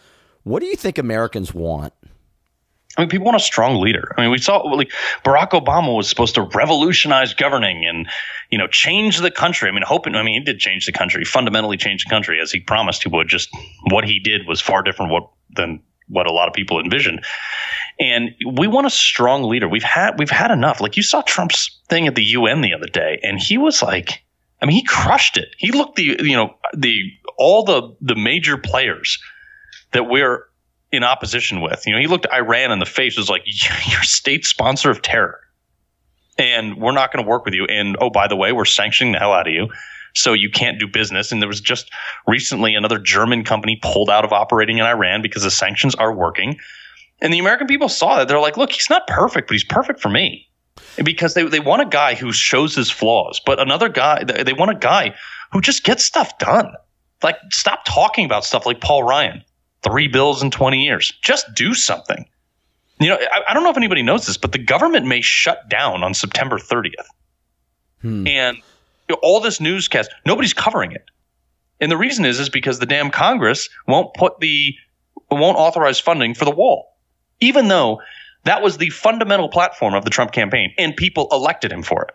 What 0.45 0.61
do 0.61 0.67
you 0.67 0.77
think 0.77 0.99
Americans 0.99 1.53
want? 1.53 1.93
I 2.97 3.03
mean, 3.03 3.11
people 3.11 3.27
want 3.27 3.37
a 3.37 3.41
strong 3.41 3.81
leader. 3.81 4.15
I 4.17 4.23
mean, 4.23 4.31
we 4.31 4.39
saw 4.39 4.59
like 4.59 4.91
Barack 5.25 5.51
Obama 5.51 5.95
was 5.95 6.09
supposed 6.09 6.35
to 6.37 6.43
revolutionize 6.43 7.35
governing 7.35 7.85
and, 7.85 8.09
you 8.51 8.57
know, 8.57 8.69
change 8.69 9.19
the 9.19 9.31
country. 9.31 9.69
I 9.69 9.73
mean, 9.73 9.83
hoping, 9.85 10.15
I 10.15 10.23
mean, 10.23 10.41
he 10.41 10.45
did 10.45 10.61
change 10.61 10.87
the 10.87 10.93
country, 10.93 11.25
fundamentally 11.25 11.77
change 11.77 12.05
the 12.05 12.11
country 12.11 12.41
as 12.41 12.51
he 12.51 12.61
promised 12.61 13.03
he 13.03 13.11
would. 13.11 13.29
Just 13.29 13.51
what 13.91 14.05
he 14.05 14.19
did 14.21 14.47
was 14.47 14.61
far 14.61 14.83
different 14.83 15.13
what, 15.13 15.29
than 15.51 15.83
what 16.09 16.27
a 16.27 16.33
lot 16.33 16.49
of 16.49 16.55
people 16.55 16.81
envisioned. 16.81 17.23
And 17.99 18.31
we 18.47 18.67
want 18.67 18.87
a 18.87 18.91
strong 18.91 19.43
leader. 19.43 19.69
We've 19.69 19.83
had, 19.83 20.19
we've 20.19 20.31
had 20.31 20.51
enough. 20.51 20.81
Like 20.81 20.97
you 20.97 21.03
saw 21.03 21.21
Trump's 21.23 21.79
thing 21.89 22.07
at 22.07 22.15
the 22.15 22.25
UN 22.25 22.61
the 22.61 22.73
other 22.73 22.87
day 22.87 23.19
and 23.23 23.39
he 23.39 23.59
was 23.59 23.83
like, 23.83 24.23
I 24.61 24.67
mean, 24.67 24.77
he 24.77 24.85
crushed 24.85 25.37
it. 25.37 25.49
He 25.59 25.71
looked 25.71 25.97
the, 25.97 26.17
you 26.21 26.37
know, 26.37 26.55
the, 26.75 27.03
all 27.39 27.63
the, 27.65 27.95
the 28.01 28.17
major 28.17 28.57
players 28.57 29.19
that 29.93 30.05
we're 30.09 30.47
in 30.93 31.05
opposition 31.05 31.61
with. 31.61 31.87
You 31.87 31.93
know, 31.93 32.01
he 32.01 32.07
looked 32.07 32.27
Iran 32.33 32.73
in 32.73 32.79
the 32.79 32.87
face, 32.87 33.17
was 33.17 33.29
like, 33.29 33.43
"You're 33.91 34.03
state 34.03 34.45
sponsor 34.45 34.91
of 34.91 35.03
terror, 35.03 35.41
and 36.39 36.77
we're 36.77 36.93
not 36.93 37.13
going 37.13 37.25
to 37.25 37.29
work 37.29 37.45
with 37.45 37.55
you." 37.55 37.67
And 37.67 37.97
oh, 38.01 38.11
by 38.11 38.29
the 38.29 38.37
way, 38.37 38.53
we're 38.53 38.65
sanctioning 38.65 39.13
the 39.13 39.19
hell 39.19 39.33
out 39.33 39.47
of 39.47 39.53
you, 39.53 39.69
so 40.15 40.33
you 40.33 40.51
can't 40.51 40.79
do 40.79 40.87
business. 40.87 41.33
And 41.33 41.41
there 41.41 41.49
was 41.49 41.61
just 41.61 41.91
recently 42.27 42.75
another 42.75 42.99
German 42.99 43.45
company 43.45 43.79
pulled 43.83 44.11
out 44.11 44.25
of 44.25 44.33
operating 44.33 44.79
in 44.79 44.85
Iran 44.85 45.23
because 45.23 45.43
the 45.43 45.51
sanctions 45.51 45.95
are 45.95 46.13
working. 46.13 46.59
And 47.21 47.33
the 47.33 47.39
American 47.39 47.67
people 47.67 47.89
saw 47.89 48.17
that. 48.17 48.29
They're 48.29 48.41
like, 48.41 48.57
"Look, 48.57 48.73
he's 48.73 48.91
not 48.91 49.07
perfect, 49.07 49.49
but 49.49 49.55
he's 49.55 49.65
perfect 49.65 50.01
for 50.01 50.09
me." 50.09 50.46
Because 51.05 51.35
they, 51.35 51.45
they 51.45 51.61
want 51.61 51.83
a 51.83 51.87
guy 51.87 52.15
who 52.15 52.33
shows 52.33 52.75
his 52.75 52.91
flaws, 52.91 53.41
but 53.45 53.61
another 53.61 53.89
guy, 53.89 54.25
they 54.25 54.53
want 54.53 54.71
a 54.71 54.75
guy 54.75 55.15
who 55.53 55.61
just 55.61 55.85
gets 55.85 56.05
stuff 56.05 56.37
done. 56.39 56.73
Like, 57.23 57.37
stop 57.51 57.85
talking 57.87 58.25
about 58.25 58.45
stuff 58.45 58.67
like 58.67 58.81
Paul 58.81 59.03
Ryan 59.03 59.43
three 59.83 60.09
bills 60.09 60.43
in 60.43 60.51
20 60.51 60.83
years. 60.83 61.13
Just 61.23 61.47
do 61.55 61.75
something. 61.75 62.27
You 63.01 63.09
know, 63.09 63.19
I, 63.33 63.51
I 63.51 63.55
don't 63.55 63.63
know 63.63 63.71
if 63.71 63.77
anybody 63.77 64.03
knows 64.03 64.27
this, 64.27 64.37
but 64.37 64.53
the 64.53 64.59
government 64.59 65.07
may 65.07 65.21
shut 65.21 65.69
down 65.69 66.03
on 66.03 66.15
September 66.15 66.59
30th. 66.59 67.07
Hmm. 68.03 68.27
And 68.27 68.57
you 68.57 69.15
know, 69.15 69.19
all 69.23 69.41
this 69.41 69.61
newscast, 69.61 70.11
nobody's 70.25 70.53
covering 70.53 70.93
it. 70.93 71.05
And 71.81 71.93
the 71.93 71.97
reason 71.97 72.25
is 72.25 72.41
is 72.41 72.49
because 72.49 72.79
the 72.79 72.87
damn 72.87 73.11
Congress 73.11 73.69
won't 73.87 74.15
put 74.15 74.41
the 74.41 74.75
won't 75.31 75.59
authorize 75.59 76.01
funding 76.01 76.35
for 76.35 76.45
the 76.45 76.51
wall. 76.51 76.97
Even 77.41 77.69
though 77.69 78.01
that 78.47 78.63
was 78.63 78.79
the 78.79 78.91
fundamental 78.91 79.49
platform 79.49 79.95
of 79.95 80.05
the 80.05 80.11
Trump 80.11 80.33
campaign 80.33 80.73
and 80.79 80.97
people 80.97 81.29
elected 81.31 81.73
him 81.73 81.83
for 81.83 82.03
it. 82.05 82.15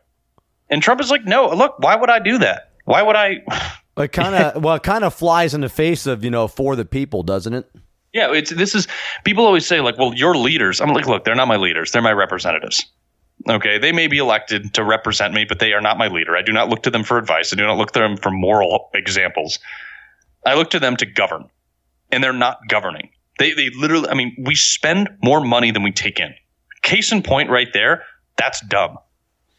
And 0.70 0.82
Trump 0.82 1.02
is 1.02 1.12
like, 1.12 1.26
"No, 1.26 1.50
look, 1.50 1.80
why 1.80 1.96
would 1.96 2.10
I 2.10 2.20
do 2.20 2.38
that? 2.40 2.72
Why 2.86 3.02
would 3.02 3.16
I 3.16 3.38
It 3.98 4.12
kind 4.12 4.36
of 4.36 4.64
well, 4.64 4.76
it 4.76 4.84
kind 4.84 5.04
of 5.04 5.14
flies 5.14 5.54
in 5.54 5.62
the 5.62 5.70
face 5.70 6.08
of 6.08 6.24
you 6.24 6.32
know 6.32 6.48
for 6.48 6.76
the 6.76 6.86
people, 6.86 7.24
doesn't 7.24 7.54
it? 7.54 7.70
Yeah, 8.14 8.34
it's 8.34 8.52
this 8.52 8.74
is 8.74 8.88
people 9.24 9.46
always 9.46 9.66
say 9.66 9.82
like, 9.82 9.98
well, 9.98 10.14
your 10.14 10.36
leaders. 10.36 10.82
I'm 10.82 10.90
like, 10.90 11.08
look, 11.08 11.24
they're 11.26 11.36
not 11.36 11.48
my 11.48 11.58
leaders; 11.58 11.92
they're 11.92 12.02
my 12.02 12.14
representatives. 12.14 12.86
Okay, 13.50 13.80
they 13.80 13.92
may 13.92 14.08
be 14.08 14.18
elected 14.18 14.74
to 14.76 14.84
represent 14.84 15.34
me, 15.34 15.46
but 15.46 15.60
they 15.60 15.74
are 15.74 15.82
not 15.82 15.98
my 15.98 16.08
leader. 16.08 16.38
I 16.38 16.42
do 16.42 16.52
not 16.52 16.70
look 16.70 16.84
to 16.84 16.92
them 16.92 17.04
for 17.04 17.18
advice. 17.18 17.52
I 17.52 17.56
do 17.56 17.66
not 17.66 17.78
look 17.78 17.92
to 17.94 18.00
them 18.00 18.18
for 18.18 18.32
moral 18.32 18.90
examples. 18.94 19.60
I 20.46 20.54
look 20.56 20.70
to 20.72 20.80
them 20.80 20.96
to 20.98 21.06
govern, 21.06 21.50
and 22.12 22.24
they're 22.24 22.34
not 22.34 22.60
governing. 22.70 23.10
They 23.42 23.54
they 23.54 23.70
literally. 23.72 24.08
I 24.08 24.14
mean, 24.14 24.36
we 24.38 24.54
spend 24.54 25.10
more 25.24 25.42
money 25.42 25.72
than 25.72 25.82
we 25.82 25.92
take 25.92 26.20
in. 26.20 26.32
Case 26.84 27.12
in 27.12 27.24
point, 27.24 27.50
right 27.50 27.70
there. 27.74 28.04
That's 28.38 28.62
dumb. 28.68 28.98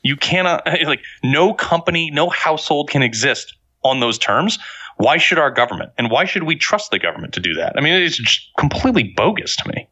You 0.02 0.16
cannot 0.16 0.64
like 0.86 1.02
no 1.24 1.52
company, 1.52 2.10
no 2.12 2.28
household 2.30 2.90
can 2.90 3.02
exist 3.02 3.54
on 3.84 3.98
those 3.98 4.18
terms. 4.18 4.58
Why 4.98 5.16
should 5.16 5.38
our 5.38 5.50
government 5.50 5.90
and 5.98 6.10
why 6.12 6.26
should 6.26 6.44
we 6.44 6.54
trust 6.54 6.92
the 6.92 6.98
government 7.00 7.34
to 7.34 7.40
do 7.40 7.54
that? 7.54 7.72
I 7.76 7.80
mean, 7.80 7.94
it's 7.94 8.18
just 8.18 8.50
completely 8.56 9.12
bogus 9.16 9.56
to 9.56 9.68
me. 9.68 9.88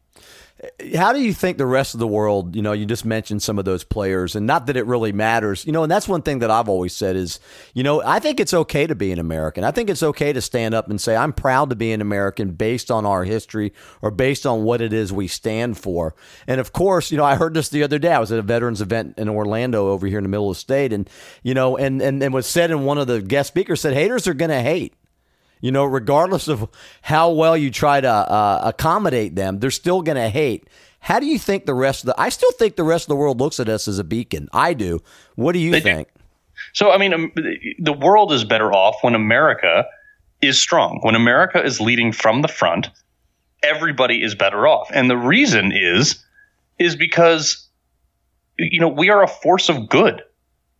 How 0.95 1.11
do 1.11 1.19
you 1.19 1.33
think 1.33 1.57
the 1.57 1.65
rest 1.65 1.95
of 1.95 1.99
the 1.99 2.07
world, 2.07 2.55
you 2.55 2.61
know, 2.61 2.71
you 2.71 2.85
just 2.85 3.03
mentioned 3.03 3.41
some 3.41 3.57
of 3.57 3.65
those 3.65 3.83
players 3.83 4.35
and 4.35 4.45
not 4.45 4.67
that 4.67 4.77
it 4.77 4.85
really 4.85 5.11
matters, 5.11 5.65
you 5.65 5.71
know, 5.71 5.81
and 5.81 5.91
that's 5.91 6.07
one 6.07 6.21
thing 6.21 6.39
that 6.39 6.51
I've 6.51 6.69
always 6.69 6.95
said 6.95 7.15
is, 7.15 7.39
you 7.73 7.81
know, 7.81 8.03
I 8.03 8.19
think 8.19 8.39
it's 8.39 8.53
okay 8.53 8.85
to 8.85 8.93
be 8.93 9.11
an 9.11 9.17
American. 9.17 9.63
I 9.63 9.71
think 9.71 9.89
it's 9.89 10.03
okay 10.03 10.31
to 10.33 10.41
stand 10.41 10.75
up 10.75 10.87
and 10.87 11.01
say, 11.01 11.15
I'm 11.15 11.33
proud 11.33 11.71
to 11.71 11.75
be 11.75 11.91
an 11.93 12.01
American 12.01 12.51
based 12.51 12.91
on 12.91 13.07
our 13.07 13.23
history 13.23 13.73
or 14.03 14.11
based 14.11 14.45
on 14.45 14.63
what 14.63 14.81
it 14.81 14.93
is 14.93 15.11
we 15.11 15.27
stand 15.27 15.79
for. 15.79 16.13
And 16.45 16.61
of 16.61 16.73
course, 16.73 17.09
you 17.09 17.17
know, 17.17 17.25
I 17.25 17.35
heard 17.35 17.55
this 17.55 17.69
the 17.69 17.81
other 17.81 17.97
day. 17.97 18.13
I 18.13 18.19
was 18.19 18.31
at 18.31 18.37
a 18.37 18.43
veterans 18.43 18.81
event 18.81 19.15
in 19.17 19.29
Orlando 19.29 19.87
over 19.87 20.05
here 20.05 20.19
in 20.19 20.23
the 20.23 20.29
middle 20.29 20.51
of 20.51 20.57
the 20.57 20.61
state 20.61 20.93
and, 20.93 21.09
you 21.41 21.55
know, 21.55 21.75
and, 21.75 22.03
and, 22.03 22.21
and 22.21 22.33
was 22.35 22.45
said 22.45 22.69
in 22.69 22.83
one 22.83 22.99
of 22.99 23.07
the 23.07 23.19
guest 23.19 23.47
speakers 23.47 23.81
said, 23.81 23.95
haters 23.95 24.27
are 24.27 24.35
going 24.35 24.51
to 24.51 24.61
hate. 24.61 24.93
You 25.61 25.71
know, 25.71 25.85
regardless 25.85 26.47
of 26.47 26.67
how 27.03 27.31
well 27.31 27.55
you 27.55 27.71
try 27.71 28.01
to 28.01 28.09
uh, 28.09 28.61
accommodate 28.63 29.35
them, 29.35 29.59
they're 29.59 29.71
still 29.71 30.01
going 30.01 30.17
to 30.17 30.29
hate. 30.29 30.67
How 30.99 31.19
do 31.19 31.25
you 31.25 31.39
think 31.39 31.65
the 31.65 31.73
rest 31.73 32.03
of 32.03 32.07
the? 32.07 32.19
I 32.19 32.29
still 32.29 32.51
think 32.53 32.75
the 32.75 32.83
rest 32.83 33.05
of 33.05 33.09
the 33.09 33.15
world 33.15 33.39
looks 33.39 33.59
at 33.59 33.69
us 33.69 33.87
as 33.87 33.99
a 33.99 34.03
beacon. 34.03 34.49
I 34.53 34.73
do. 34.73 35.01
What 35.35 35.53
do 35.53 35.59
you 35.59 35.71
they 35.71 35.81
think? 35.81 36.07
Do. 36.13 36.21
So, 36.73 36.91
I 36.91 36.97
mean, 36.97 37.13
um, 37.13 37.31
the 37.79 37.93
world 37.93 38.31
is 38.31 38.43
better 38.43 38.71
off 38.71 38.97
when 39.01 39.15
America 39.15 39.85
is 40.41 40.59
strong. 40.59 40.99
When 41.01 41.15
America 41.15 41.63
is 41.63 41.79
leading 41.79 42.11
from 42.11 42.41
the 42.41 42.47
front, 42.47 42.89
everybody 43.63 44.23
is 44.23 44.35
better 44.35 44.67
off. 44.67 44.89
And 44.93 45.09
the 45.09 45.17
reason 45.17 45.71
is, 45.71 46.23
is 46.79 46.95
because, 46.95 47.67
you 48.57 48.79
know, 48.79 48.87
we 48.87 49.09
are 49.09 49.23
a 49.23 49.27
force 49.27 49.69
of 49.69 49.89
good. 49.89 50.21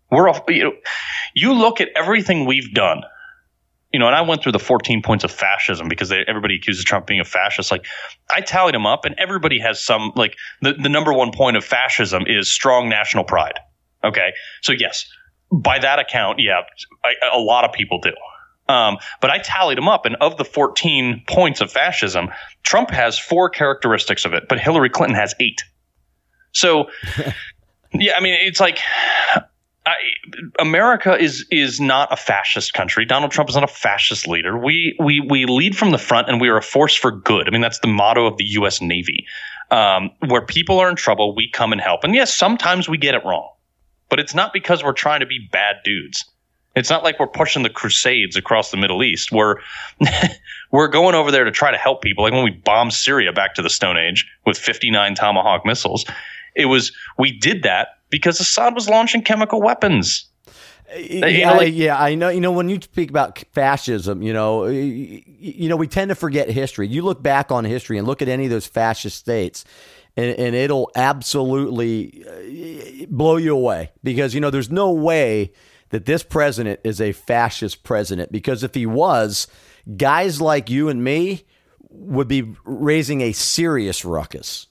We're 0.10 0.28
a, 0.28 0.42
you 0.50 0.64
know, 0.66 0.74
you 1.34 1.54
look 1.54 1.82
at 1.82 1.90
everything 1.96 2.46
we've 2.46 2.74
done 2.74 3.02
you 3.94 4.00
know, 4.00 4.08
and 4.08 4.16
I 4.16 4.22
went 4.22 4.42
through 4.42 4.54
the 4.54 4.60
14 4.60 5.02
points 5.02 5.24
of 5.24 5.32
fascism 5.32 5.90
because 5.90 6.10
they, 6.10 6.24
everybody 6.28 6.56
accuses 6.56 6.84
Trump 6.84 7.08
being 7.08 7.20
a 7.20 7.26
fascist. 7.26 7.72
Like, 7.72 7.86
I 8.34 8.42
tallied 8.42 8.74
them 8.74 8.86
up, 8.86 9.06
and 9.06 9.16
everybody 9.18 9.60
has 9.60 9.82
some, 9.82 10.12
like, 10.16 10.38
the, 10.62 10.74
the 10.74 10.90
number 10.90 11.12
one 11.14 11.32
point 11.32 11.58
of 11.58 11.66
fascism 11.66 12.24
is 12.26 12.52
strong 12.52 12.88
national 12.88 13.26
pride. 13.26 13.60
Okay. 14.04 14.34
So, 14.62 14.72
yes, 14.72 15.06
by 15.52 15.80
that 15.80 16.00
account, 16.00 16.40
yeah, 16.40 16.62
I, 17.04 17.14
a 17.34 17.40
lot 17.40 17.66
of 17.66 17.74
people 17.74 18.00
do. 18.00 18.14
Um, 18.72 18.98
but 19.20 19.30
I 19.30 19.40
tallied 19.40 19.78
them 19.78 19.90
up, 19.90 20.06
and 20.06 20.16
of 20.22 20.38
the 20.38 20.46
14 20.46 21.24
points 21.28 21.60
of 21.60 21.70
fascism, 21.70 22.30
Trump 22.64 22.92
has 22.92 23.20
four 23.20 23.50
characteristics 23.50 24.24
of 24.24 24.34
it, 24.34 24.44
but 24.48 24.60
Hillary 24.60 24.90
Clinton 24.90 25.16
has 25.16 25.36
eight. 25.42 25.62
So, 26.54 26.90
yeah, 27.94 28.14
I 28.16 28.22
mean, 28.22 28.38
it's 28.42 28.62
like 28.62 28.80
I, 29.86 29.96
America 30.60 31.18
is 31.18 31.46
is 31.50 31.80
not 31.80 32.12
a 32.12 32.16
fascist 32.16 32.74
country. 32.74 33.04
Donald 33.04 33.32
Trump 33.32 33.50
is 33.50 33.56
not 33.56 33.64
a 33.64 33.74
fascist 33.74 34.28
leader. 34.28 34.58
We 34.58 34.96
we 35.00 35.22
we 35.22 35.46
lead 35.46 35.76
from 35.76 35.92
the 35.92 35.98
front, 35.98 36.30
and 36.30 36.40
we 36.40 36.50
are 36.50 36.58
a 36.58 36.62
force 36.62 36.96
for 36.96 37.12
good. 37.12 37.48
I 37.48 37.52
mean, 37.52 37.62
that's 37.62 37.80
the 37.80 37.88
motto 37.88 38.28
of 38.28 38.38
the 38.38 38.46
U.S. 38.46 38.82
Navy. 38.82 39.26
Um, 39.72 40.12
where 40.28 40.46
people 40.46 40.80
are 40.80 40.90
in 40.90 40.98
trouble, 40.98 41.34
we 41.34 41.50
come 41.50 41.72
and 41.72 41.82
help. 41.82 42.04
And 42.04 42.14
yes, 42.14 42.34
sometimes 42.34 42.90
we 42.90 42.98
get 42.98 43.16
it 43.16 43.24
wrong, 43.26 43.50
but 44.10 44.20
it's 44.20 44.36
not 44.36 44.52
because 44.52 44.84
we're 44.84 44.92
trying 44.92 45.22
to 45.22 45.26
be 45.26 45.48
bad 45.52 45.78
dudes. 45.86 46.26
It's 46.76 46.90
not 46.90 47.04
like 47.04 47.20
we're 47.20 47.28
pushing 47.28 47.64
the 47.64 47.70
Crusades 47.70 48.36
across 48.36 48.70
the 48.70 48.78
Middle 48.78 49.04
East. 49.04 49.32
We're 49.32 49.56
we're 50.72 50.90
going 50.90 51.16
over 51.16 51.32
there 51.32 51.46
to 51.46 51.52
try 51.52 51.72
to 51.72 51.78
help 51.78 52.02
people. 52.04 52.24
Like 52.24 52.34
when 52.34 52.44
we 52.44 52.52
bombed 52.52 52.94
Syria 52.94 53.34
back 53.34 53.56
to 53.56 53.62
the 53.62 53.70
Stone 53.70 53.98
Age 53.98 54.28
with 54.46 54.58
59 54.58 55.16
Tomahawk 55.16 55.66
missiles, 55.66 56.06
it 56.56 56.66
was 56.66 56.92
we 57.18 57.32
did 57.32 57.64
that 57.64 57.88
because 58.12 58.40
Assad 58.40 58.76
was 58.76 58.88
launching 58.88 59.24
chemical 59.24 59.62
weapons. 59.62 60.26
Yeah, 60.96 61.28
you 61.28 61.46
know, 61.46 61.54
like, 61.54 61.74
yeah, 61.74 62.02
I 62.02 62.16
know. 62.16 62.28
You 62.28 62.42
know, 62.42 62.52
when 62.52 62.68
you 62.68 62.80
speak 62.82 63.10
about 63.10 63.42
fascism, 63.54 64.22
you 64.22 64.34
know, 64.34 64.66
you 64.68 65.70
know, 65.70 65.78
we 65.78 65.88
tend 65.88 66.10
to 66.10 66.16
forget 66.16 66.50
history. 66.50 66.88
You 66.88 67.02
look 67.02 67.24
back 67.24 67.50
on 67.50 67.64
history 67.64 67.98
and 67.98 68.06
look 68.06 68.22
at 68.22 68.28
any 68.28 68.44
of 68.44 68.52
those 68.52 68.68
fascist 68.68 69.18
states, 69.18 69.64
and, 70.18 70.38
and 70.38 70.54
it'll 70.54 70.92
absolutely 70.96 72.26
uh, 72.28 73.06
blow 73.10 73.38
you 73.38 73.56
away 73.56 73.92
because 74.04 74.34
you 74.34 74.42
know 74.42 74.50
there's 74.50 74.70
no 74.70 74.92
way 74.92 75.54
that 75.90 76.06
this 76.06 76.24
president 76.24 76.82
is 76.84 77.00
a 77.00 77.14
fascist 77.14 77.84
president 77.84 78.32
because 78.32 78.62
if 78.62 78.74
he 78.76 78.86
was, 78.86 79.48
guys 79.96 80.42
like 80.42 80.70
you 80.70 80.90
and 80.90 81.02
me 81.06 81.46
would 81.90 82.28
be 82.28 82.54
raising 82.66 83.22
a 83.22 83.32
serious 83.32 84.04
ruckus. 84.04 84.68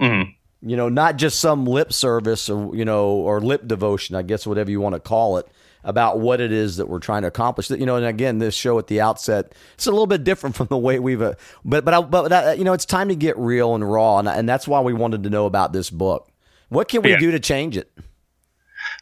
Mm-hmm 0.00 0.30
you 0.62 0.76
know, 0.76 0.88
not 0.88 1.16
just 1.16 1.40
some 1.40 1.66
lip 1.66 1.92
service 1.92 2.48
or, 2.48 2.74
you 2.74 2.84
know, 2.84 3.08
or 3.08 3.40
lip 3.40 3.66
devotion, 3.66 4.14
I 4.14 4.22
guess, 4.22 4.46
whatever 4.46 4.70
you 4.70 4.80
want 4.80 4.94
to 4.94 5.00
call 5.00 5.38
it, 5.38 5.48
about 5.84 6.20
what 6.20 6.40
it 6.40 6.52
is 6.52 6.76
that 6.76 6.88
we're 6.88 7.00
trying 7.00 7.22
to 7.22 7.28
accomplish. 7.28 7.68
You 7.68 7.84
know, 7.84 7.96
and 7.96 8.06
again, 8.06 8.38
this 8.38 8.54
show 8.54 8.78
at 8.78 8.86
the 8.86 9.00
outset, 9.00 9.52
it's 9.74 9.86
a 9.86 9.90
little 9.90 10.06
bit 10.06 10.22
different 10.22 10.54
from 10.56 10.68
the 10.68 10.78
way 10.78 10.98
we've, 11.00 11.20
uh, 11.20 11.34
but, 11.64 11.84
but, 11.84 11.94
I, 11.94 12.00
but, 12.00 12.32
uh, 12.32 12.54
you 12.56 12.64
know, 12.64 12.72
it's 12.72 12.84
time 12.84 13.08
to 13.08 13.16
get 13.16 13.36
real 13.36 13.74
and 13.74 13.90
raw. 13.90 14.18
And, 14.18 14.28
and 14.28 14.48
that's 14.48 14.68
why 14.68 14.80
we 14.80 14.92
wanted 14.92 15.24
to 15.24 15.30
know 15.30 15.46
about 15.46 15.72
this 15.72 15.90
book. 15.90 16.30
What 16.68 16.88
can 16.88 17.02
we 17.02 17.10
yeah. 17.10 17.18
do 17.18 17.30
to 17.32 17.40
change 17.40 17.76
it? 17.76 17.92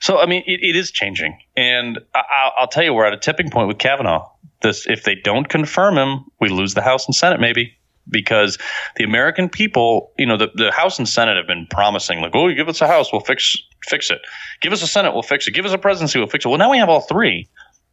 So, 0.01 0.19
I 0.19 0.27
mean, 0.27 0.43
it, 0.47 0.61
it 0.63 0.77
is 0.77 0.91
changing. 0.91 1.39
And 1.57 1.99
I, 2.15 2.51
will 2.59 2.67
tell 2.69 2.83
you, 2.83 2.95
we're 2.95 3.07
at 3.07 3.13
a 3.13 3.19
tipping 3.19 3.51
point 3.51 3.69
with 3.69 3.79
Kavanaugh. 3.79 4.31
This, 4.63 4.87
if 4.87 5.05
they 5.05 5.15
don't 5.15 5.49
confirm 5.49 5.97
him, 5.97 6.25
we 6.41 6.49
lose 6.49 6.75
the 6.75 6.83
House 6.83 7.07
and 7.07 7.15
Senate, 7.15 7.41
maybe 7.41 7.79
because 8.11 8.59
the 8.97 9.05
American 9.05 9.49
people, 9.49 10.13
you 10.19 10.27
know, 10.27 10.37
the, 10.37 10.49
the 10.55 10.73
House 10.73 10.99
and 10.99 11.09
Senate 11.09 11.37
have 11.37 11.47
been 11.47 11.67
promising, 11.71 12.21
like, 12.21 12.33
oh, 12.35 12.49
you 12.49 12.55
give 12.55 12.69
us 12.69 12.81
a 12.81 12.87
House, 12.87 13.13
we'll 13.13 13.21
fix 13.21 13.57
fix 13.89 14.11
it. 14.11 14.21
Give 14.61 14.73
us 14.73 14.83
a 14.83 14.87
Senate, 14.87 15.13
we'll 15.13 15.23
fix 15.23 15.47
it. 15.47 15.53
Give 15.53 15.65
us 15.65 15.73
a 15.73 15.79
presidency, 15.79 16.19
we'll 16.19 16.29
fix 16.29 16.45
it. 16.45 16.49
Well, 16.49 16.59
now 16.59 16.71
we 16.71 16.79
have 16.79 16.89
all 16.89 17.01
three. 17.01 17.49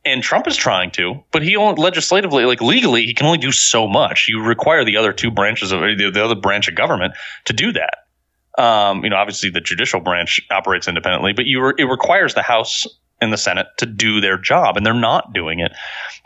And 0.06 0.24
Trump 0.24 0.48
is 0.48 0.56
trying 0.56 0.92
to, 0.92 1.24
but 1.32 1.42
he 1.42 1.58
only 1.58 1.82
legislatively, 1.82 2.46
like 2.46 2.62
legally, 2.62 3.06
he 3.06 3.14
can 3.14 3.26
only 3.26 3.40
do 3.40 3.52
so 3.52 3.88
much. 3.88 4.28
You 4.30 4.42
require 4.42 4.86
the 4.86 4.98
other 4.98 5.12
two 5.12 5.32
branches 5.32 5.72
of 5.72 5.82
the, 5.82 6.12
the 6.14 6.24
other 6.24 6.36
branch 6.36 6.70
of 6.70 6.76
government 6.76 7.14
to 7.46 7.54
do 7.54 7.74
that. 7.74 8.62
Um, 8.62 9.04
you 9.04 9.10
know, 9.10 9.18
obviously 9.18 9.50
the 9.50 9.60
judicial 9.60 10.00
branch 10.00 10.42
operates 10.50 10.88
independently, 10.88 11.34
but 11.34 11.46
you 11.46 11.62
re- 11.62 11.74
it 11.78 11.86
requires 11.86 12.36
the 12.36 12.42
House 12.42 12.88
and 13.20 13.34
the 13.34 13.38
Senate 13.38 13.68
to 13.78 13.86
do 13.86 14.22
their 14.22 14.38
job, 14.38 14.78
and 14.78 14.86
they're 14.86 14.94
not 14.94 15.34
doing 15.34 15.60
it. 15.60 15.72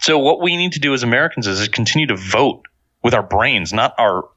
So 0.02 0.20
what 0.20 0.42
we 0.42 0.58
need 0.58 0.74
to 0.74 0.80
do 0.80 0.94
as 0.94 1.04
Americans 1.04 1.48
is 1.48 1.68
continue 1.70 2.08
to 2.08 2.16
vote 2.16 2.64
with 3.04 3.14
our 3.14 3.24
brains, 3.24 3.74
not 3.74 3.94
our, 3.98 4.28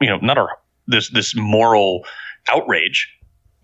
you 0.00 0.08
know, 0.08 0.18
not 0.18 0.38
our 0.38 0.58
this 0.86 1.10
this 1.10 1.34
moral 1.36 2.04
outrage. 2.48 3.08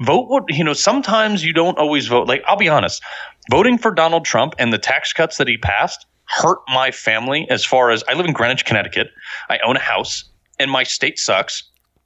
Vote 0.00 0.28
what 0.28 0.44
you 0.48 0.62
know. 0.62 0.72
Sometimes 0.72 1.44
you 1.44 1.52
don't 1.52 1.78
always 1.78 2.06
vote. 2.06 2.28
Like 2.28 2.42
I'll 2.46 2.56
be 2.56 2.68
honest, 2.68 3.02
voting 3.50 3.78
for 3.78 3.90
Donald 3.90 4.24
Trump 4.24 4.54
and 4.58 4.72
the 4.72 4.78
tax 4.78 5.12
cuts 5.12 5.38
that 5.38 5.48
he 5.48 5.56
passed 5.56 6.06
hurt 6.26 6.58
my 6.68 6.90
family. 6.90 7.46
As 7.50 7.64
far 7.64 7.90
as 7.90 8.04
I 8.08 8.14
live 8.14 8.26
in 8.26 8.32
Greenwich, 8.32 8.64
Connecticut, 8.64 9.10
I 9.48 9.58
own 9.64 9.76
a 9.76 9.80
house, 9.80 10.24
and 10.58 10.70
my 10.70 10.82
state 10.82 11.18
sucks. 11.18 11.62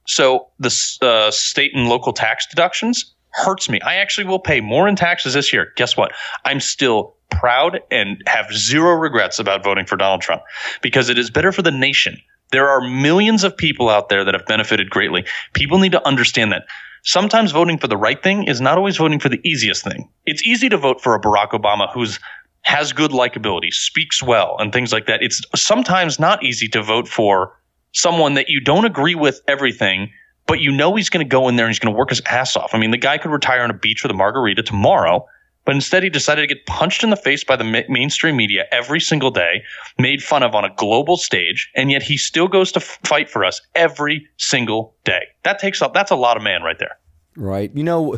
So 0.07 0.47
the 0.59 0.97
uh, 1.01 1.31
state 1.31 1.71
and 1.75 1.87
local 1.87 2.13
tax 2.13 2.47
deductions 2.47 3.13
hurts 3.33 3.69
me. 3.69 3.79
I 3.81 3.95
actually 3.95 4.27
will 4.27 4.39
pay 4.39 4.61
more 4.61 4.87
in 4.87 4.95
taxes 4.95 5.33
this 5.33 5.51
year. 5.53 5.71
Guess 5.75 5.97
what? 5.97 6.11
I'm 6.45 6.59
still 6.59 7.15
proud 7.29 7.79
and 7.89 8.21
have 8.27 8.51
zero 8.53 8.93
regrets 8.93 9.39
about 9.39 9.63
voting 9.63 9.85
for 9.85 9.95
Donald 9.95 10.21
Trump 10.21 10.43
because 10.81 11.09
it 11.09 11.17
is 11.17 11.29
better 11.29 11.51
for 11.51 11.61
the 11.61 11.71
nation 11.71 12.17
there 12.51 12.69
are 12.69 12.81
millions 12.81 13.43
of 13.43 13.57
people 13.57 13.89
out 13.89 14.09
there 14.09 14.23
that 14.23 14.33
have 14.33 14.45
benefited 14.45 14.89
greatly. 14.89 15.25
People 15.53 15.79
need 15.79 15.93
to 15.93 16.07
understand 16.07 16.51
that 16.51 16.65
sometimes 17.03 17.51
voting 17.51 17.77
for 17.77 17.87
the 17.87 17.97
right 17.97 18.21
thing 18.21 18.43
is 18.43 18.61
not 18.61 18.77
always 18.77 18.97
voting 18.97 19.19
for 19.19 19.29
the 19.29 19.41
easiest 19.43 19.83
thing. 19.83 20.09
It's 20.25 20.45
easy 20.45 20.69
to 20.69 20.77
vote 20.77 21.01
for 21.01 21.15
a 21.15 21.21
Barack 21.21 21.51
Obama 21.51 21.91
who's 21.91 22.19
has 22.63 22.93
good 22.93 23.09
likability, 23.09 23.73
speaks 23.73 24.21
well, 24.21 24.55
and 24.59 24.71
things 24.71 24.93
like 24.93 25.07
that. 25.07 25.23
It's 25.23 25.41
sometimes 25.55 26.19
not 26.19 26.43
easy 26.43 26.67
to 26.69 26.83
vote 26.83 27.07
for 27.07 27.57
someone 27.93 28.35
that 28.35 28.49
you 28.49 28.61
don't 28.61 28.85
agree 28.85 29.15
with 29.15 29.41
everything, 29.47 30.11
but 30.51 30.59
you 30.59 30.71
know 30.71 30.95
he's 30.95 31.09
going 31.09 31.25
to 31.25 31.29
go 31.29 31.47
in 31.47 31.55
there 31.55 31.65
and 31.65 31.71
he's 31.71 31.79
going 31.79 31.93
to 31.93 31.97
work 31.97 32.09
his 32.09 32.21
ass 32.29 32.55
off. 32.57 32.75
I 32.75 32.77
mean, 32.77 32.91
the 32.91 32.97
guy 32.97 33.17
could 33.17 33.31
retire 33.31 33.61
on 33.61 33.69
a 33.69 33.73
beach 33.73 34.03
with 34.03 34.11
a 34.11 34.15
margarita 34.15 34.63
tomorrow 34.63 35.25
but 35.65 35.75
instead, 35.75 36.03
he 36.03 36.09
decided 36.09 36.41
to 36.41 36.47
get 36.47 36.65
punched 36.65 37.03
in 37.03 37.11
the 37.11 37.15
face 37.15 37.43
by 37.43 37.55
the 37.55 37.63
ma- 37.63 37.81
mainstream 37.87 38.35
media 38.35 38.65
every 38.71 38.99
single 38.99 39.29
day, 39.29 39.63
made 39.99 40.23
fun 40.23 40.41
of 40.41 40.55
on 40.55 40.65
a 40.65 40.73
global 40.75 41.17
stage, 41.17 41.69
and 41.75 41.91
yet 41.91 42.01
he 42.01 42.17
still 42.17 42.47
goes 42.47 42.71
to 42.71 42.79
f- 42.79 42.99
fight 43.03 43.29
for 43.29 43.45
us 43.45 43.61
every 43.75 44.27
single 44.37 44.95
day. 45.03 45.27
That 45.43 45.59
takes 45.59 45.81
up. 45.81 45.93
That's 45.93 46.11
a 46.11 46.15
lot 46.15 46.35
of 46.35 46.43
man 46.43 46.63
right 46.63 46.79
there. 46.79 46.97
Right. 47.37 47.71
You 47.75 47.83
know, 47.83 48.17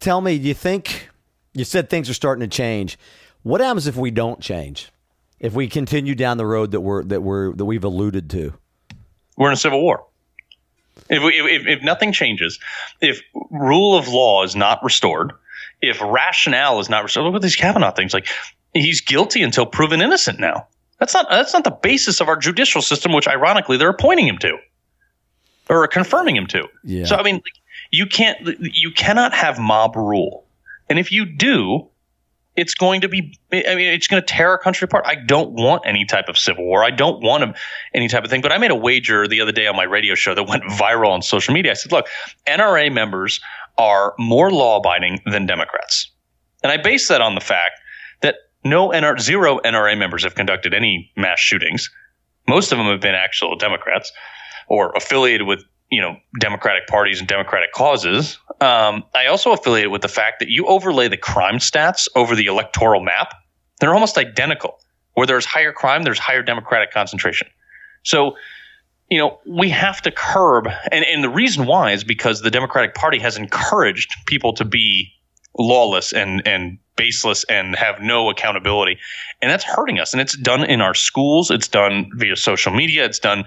tell 0.00 0.20
me, 0.20 0.38
do 0.38 0.48
you 0.48 0.54
think 0.54 1.08
you 1.54 1.64
said 1.64 1.88
things 1.88 2.10
are 2.10 2.14
starting 2.14 2.48
to 2.48 2.56
change? 2.56 2.98
What 3.42 3.62
happens 3.62 3.86
if 3.86 3.96
we 3.96 4.10
don't 4.10 4.40
change? 4.40 4.90
If 5.38 5.54
we 5.54 5.66
continue 5.66 6.14
down 6.14 6.36
the 6.36 6.44
road 6.44 6.72
that 6.72 6.82
we're 6.82 7.02
that 7.04 7.22
we're 7.22 7.54
that 7.54 7.64
we've 7.64 7.84
alluded 7.84 8.28
to, 8.30 8.52
we're 9.38 9.48
in 9.48 9.54
a 9.54 9.56
civil 9.56 9.80
war. 9.80 10.04
If, 11.08 11.22
we, 11.22 11.32
if, 11.34 11.66
if 11.66 11.82
nothing 11.82 12.12
changes, 12.12 12.58
if 13.00 13.20
rule 13.50 13.96
of 13.96 14.08
law 14.08 14.44
is 14.44 14.54
not 14.54 14.82
restored, 14.82 15.32
if 15.82 16.00
rationale 16.00 16.78
is 16.80 16.88
not 16.88 17.02
restored, 17.02 17.26
look 17.26 17.34
at 17.34 17.42
these 17.42 17.56
Kavanaugh 17.56 17.92
things. 17.92 18.14
Like 18.14 18.28
he's 18.74 19.00
guilty 19.00 19.42
until 19.42 19.66
proven 19.66 20.02
innocent. 20.02 20.38
Now 20.38 20.66
that's 20.98 21.14
not 21.14 21.26
that's 21.30 21.52
not 21.52 21.64
the 21.64 21.70
basis 21.70 22.20
of 22.20 22.28
our 22.28 22.36
judicial 22.36 22.82
system, 22.82 23.12
which 23.12 23.26
ironically 23.26 23.76
they're 23.76 23.90
appointing 23.90 24.28
him 24.28 24.38
to 24.38 24.58
or 25.68 25.86
confirming 25.86 26.36
him 26.36 26.46
to. 26.48 26.68
Yeah. 26.84 27.06
So 27.06 27.16
I 27.16 27.22
mean, 27.22 27.42
you 27.90 28.06
can't 28.06 28.38
you 28.60 28.92
cannot 28.92 29.32
have 29.32 29.58
mob 29.58 29.96
rule, 29.96 30.44
and 30.88 30.98
if 30.98 31.10
you 31.10 31.24
do, 31.24 31.88
it's 32.56 32.74
going 32.74 33.00
to 33.00 33.08
be 33.08 33.38
i 33.52 33.74
mean 33.74 33.88
it's 33.88 34.06
going 34.06 34.22
to 34.22 34.26
tear 34.26 34.50
our 34.50 34.58
country 34.58 34.84
apart. 34.84 35.04
I 35.06 35.14
don't 35.14 35.52
want 35.52 35.82
any 35.86 36.04
type 36.04 36.28
of 36.28 36.36
civil 36.36 36.64
war. 36.64 36.84
I 36.84 36.90
don't 36.90 37.22
want 37.22 37.56
any 37.94 38.08
type 38.08 38.24
of 38.24 38.30
thing. 38.30 38.40
But 38.40 38.52
i 38.52 38.58
made 38.58 38.70
a 38.70 38.76
wager 38.76 39.26
the 39.26 39.40
other 39.40 39.52
day 39.52 39.66
on 39.66 39.76
my 39.76 39.84
radio 39.84 40.14
show 40.14 40.34
that 40.34 40.44
went 40.44 40.62
viral 40.70 41.10
on 41.10 41.22
social 41.22 41.54
media. 41.54 41.72
I 41.72 41.74
said 41.74 41.92
look 41.92 42.06
nra 42.46 42.92
members 42.92 43.40
are 43.78 44.14
more 44.18 44.50
law 44.50 44.78
abiding 44.78 45.20
than 45.26 45.46
democrats. 45.46 46.10
And 46.62 46.72
i 46.72 46.76
base 46.76 47.08
that 47.08 47.20
on 47.20 47.34
the 47.34 47.40
fact 47.40 47.80
that 48.22 48.36
no 48.64 48.90
NR, 48.90 49.18
zero 49.20 49.58
nra 49.64 49.96
members 49.96 50.24
have 50.24 50.34
conducted 50.34 50.74
any 50.74 51.10
mass 51.16 51.40
shootings. 51.40 51.88
Most 52.48 52.72
of 52.72 52.78
them 52.78 52.88
have 52.88 53.00
been 53.00 53.14
actual 53.14 53.56
democrats 53.56 54.12
or 54.68 54.92
affiliated 54.92 55.46
with 55.46 55.64
you 55.90 56.00
know 56.00 56.16
democratic 56.38 56.86
parties 56.86 57.18
and 57.18 57.28
democratic 57.28 57.72
causes. 57.72 58.38
Um, 58.60 59.04
i 59.14 59.26
also 59.26 59.52
affiliate 59.52 59.90
with 59.90 60.02
the 60.02 60.08
fact 60.08 60.40
that 60.40 60.48
you 60.48 60.66
overlay 60.66 61.08
the 61.08 61.16
crime 61.16 61.58
stats 61.58 62.08
over 62.14 62.34
the 62.34 62.46
electoral 62.46 63.02
map. 63.02 63.34
They're 63.80 63.94
almost 63.94 64.18
identical. 64.18 64.78
Where 65.14 65.26
there's 65.26 65.44
higher 65.44 65.72
crime 65.72 66.02
there's 66.02 66.18
higher 66.18 66.42
democratic 66.42 66.92
concentration. 66.92 67.48
So 68.04 68.36
you 69.10 69.18
know 69.18 69.40
we 69.46 69.70
have 69.70 70.00
to 70.02 70.10
curb 70.10 70.68
and, 70.92 71.04
and 71.04 71.24
the 71.24 71.28
reason 71.28 71.66
why 71.66 71.92
is 71.92 72.04
because 72.04 72.40
the 72.40 72.50
democratic 72.50 72.94
party 72.94 73.18
has 73.18 73.36
encouraged 73.36 74.14
people 74.26 74.52
to 74.54 74.64
be 74.64 75.12
lawless 75.58 76.12
and 76.12 76.46
and 76.46 76.78
baseless 77.00 77.44
and 77.44 77.74
have 77.76 78.00
no 78.00 78.28
accountability. 78.28 78.98
And 79.40 79.50
that's 79.50 79.64
hurting 79.64 79.98
us. 79.98 80.12
And 80.12 80.20
it's 80.20 80.36
done 80.36 80.64
in 80.64 80.82
our 80.82 80.92
schools. 80.92 81.50
It's 81.50 81.66
done 81.66 82.10
via 82.16 82.36
social 82.36 82.72
media. 82.72 83.06
It's 83.06 83.18
done 83.18 83.44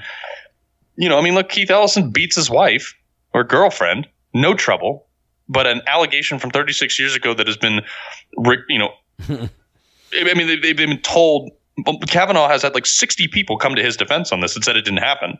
you 0.96 1.10
know, 1.10 1.18
I 1.18 1.22
mean, 1.22 1.36
look, 1.36 1.50
Keith 1.50 1.72
Ellison 1.72 2.12
beats 2.12 2.36
his 2.36 2.50
wife 2.50 2.96
or 3.34 3.44
girlfriend, 3.44 4.08
no 4.34 4.54
trouble, 4.54 5.08
but 5.50 5.68
an 5.68 5.82
allegation 5.88 6.40
from 6.40 6.52
36 6.52 7.00
years 7.00 7.16
ago 7.16 7.34
that 7.34 7.48
has 7.48 7.58
been, 7.58 7.82
you 8.70 8.80
know, 8.80 8.90
I 9.30 10.34
mean, 10.36 10.62
they've 10.62 10.78
been 10.78 11.00
told. 11.00 11.52
Kavanaugh 12.08 12.48
has 12.48 12.62
had 12.62 12.76
like 12.76 12.86
60 12.86 13.28
people 13.30 13.58
come 13.58 13.74
to 13.76 13.82
his 13.82 13.98
defense 13.98 14.32
on 14.32 14.42
this 14.42 14.56
and 14.56 14.64
said 14.64 14.78
it 14.78 14.86
didn't 14.86 15.00
happen. 15.00 15.38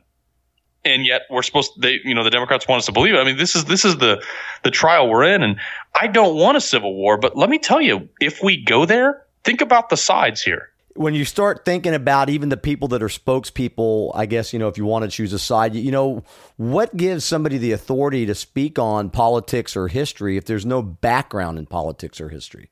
And 0.84 1.06
yet 1.06 1.22
we're 1.30 1.44
supposed 1.44 1.76
to, 1.76 1.80
they, 1.80 2.00
you 2.04 2.14
know, 2.14 2.24
the 2.24 2.32
Democrats 2.32 2.68
want 2.68 2.80
us 2.80 2.88
to 2.88 2.92
believe 2.92 3.14
it. 3.14 3.18
I 3.18 3.24
mean, 3.24 3.38
this 3.38 3.56
is, 3.56 3.66
this 3.66 3.86
is 3.86 3.98
the, 3.98 4.22
the 4.64 4.72
trial 4.72 5.08
we're 5.08 5.24
in. 5.24 5.44
And 5.44 5.58
I 6.02 6.08
don't 6.08 6.36
want 6.36 6.58
a 6.58 6.62
civil 6.62 6.96
war, 6.96 7.18
but 7.18 7.38
let 7.38 7.50
me 7.50 7.60
tell 7.60 7.80
you, 7.80 8.10
if 8.20 8.42
we 8.44 8.62
go 8.62 8.86
there, 8.86 9.24
think 9.44 9.62
about 9.62 9.90
the 9.90 9.96
sides 9.96 10.42
here 10.42 10.73
when 10.96 11.14
you 11.14 11.26
start 11.26 11.66
thinking 11.66 11.94
about 11.94 12.30
even 12.30 12.50
the 12.50 12.58
people 12.58 12.88
that 12.90 13.02
are 13.02 13.08
spokespeople, 13.08 14.12
I 14.14 14.26
guess, 14.26 14.54
you 14.54 14.60
know, 14.60 14.68
if 14.68 14.78
you 14.78 14.86
want 14.86 15.04
to 15.04 15.10
choose 15.10 15.34
a 15.34 15.40
side, 15.40 15.76
you 15.76 15.92
know, 15.92 16.24
what 16.58 16.96
gives 16.96 17.26
somebody 17.26 17.58
the 17.58 17.72
authority 17.72 18.26
to 18.26 18.36
speak 18.36 18.78
on 18.78 19.10
politics 19.10 19.76
or 19.76 19.88
history 19.88 20.38
if 20.38 20.46
there's 20.46 20.66
no 20.66 20.82
background 20.82 21.58
in 21.58 21.66
politics 21.66 22.22
or 22.22 22.30
history? 22.30 22.70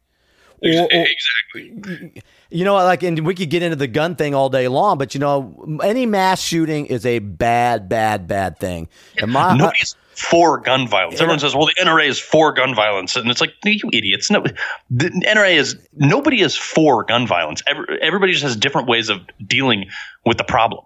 Exactly. 0.63 2.21
You 2.51 2.65
know, 2.65 2.75
like, 2.75 3.01
and 3.01 3.25
we 3.25 3.33
could 3.33 3.49
get 3.49 3.63
into 3.63 3.75
the 3.75 3.87
gun 3.87 4.15
thing 4.15 4.35
all 4.35 4.49
day 4.49 4.67
long, 4.67 4.99
but 4.99 5.15
you 5.15 5.19
know, 5.19 5.79
any 5.83 6.05
mass 6.05 6.39
shooting 6.39 6.85
is 6.85 7.05
a 7.05 7.17
bad, 7.17 7.89
bad, 7.89 8.27
bad 8.27 8.59
thing. 8.59 8.87
And 9.17 9.31
my, 9.31 9.57
Nobody's 9.57 9.95
for 10.13 10.59
gun 10.59 10.87
violence. 10.87 11.19
Everyone 11.21 11.39
says, 11.39 11.55
"Well, 11.55 11.65
the 11.65 11.75
NRA 11.81 12.07
is 12.07 12.19
for 12.19 12.51
gun 12.51 12.75
violence," 12.75 13.15
and 13.15 13.29
it's 13.29 13.41
like, 13.41 13.53
no, 13.63 13.71
you 13.71 13.89
idiots! 13.93 14.29
No, 14.29 14.43
the 14.89 15.09
NRA 15.09 15.55
is 15.55 15.77
nobody 15.95 16.41
is 16.41 16.55
for 16.55 17.03
gun 17.03 17.25
violence. 17.25 17.61
Every, 17.67 18.01
everybody 18.01 18.33
just 18.33 18.43
has 18.43 18.55
different 18.55 18.87
ways 18.87 19.09
of 19.09 19.21
dealing 19.45 19.89
with 20.25 20.37
the 20.37 20.43
problem. 20.43 20.83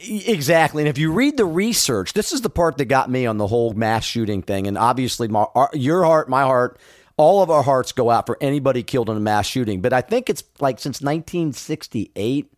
Exactly. 0.00 0.82
And 0.82 0.88
if 0.88 0.98
you 0.98 1.12
read 1.12 1.36
the 1.36 1.44
research, 1.44 2.12
this 2.12 2.32
is 2.32 2.40
the 2.40 2.50
part 2.50 2.78
that 2.78 2.86
got 2.86 3.10
me 3.10 3.26
on 3.26 3.38
the 3.38 3.46
whole 3.46 3.72
mass 3.72 4.04
shooting 4.04 4.42
thing. 4.42 4.66
And 4.66 4.76
obviously, 4.76 5.28
my, 5.28 5.46
our, 5.54 5.70
your 5.74 6.04
heart, 6.04 6.28
my 6.28 6.42
heart, 6.42 6.78
all 7.16 7.42
of 7.42 7.50
our 7.50 7.62
hearts 7.62 7.92
go 7.92 8.10
out 8.10 8.26
for 8.26 8.36
anybody 8.40 8.82
killed 8.82 9.10
in 9.10 9.16
a 9.16 9.20
mass 9.20 9.46
shooting. 9.46 9.80
But 9.80 9.92
I 9.92 10.00
think 10.00 10.28
it's 10.28 10.42
like 10.58 10.80
since 10.80 11.00
1968, 11.00 12.52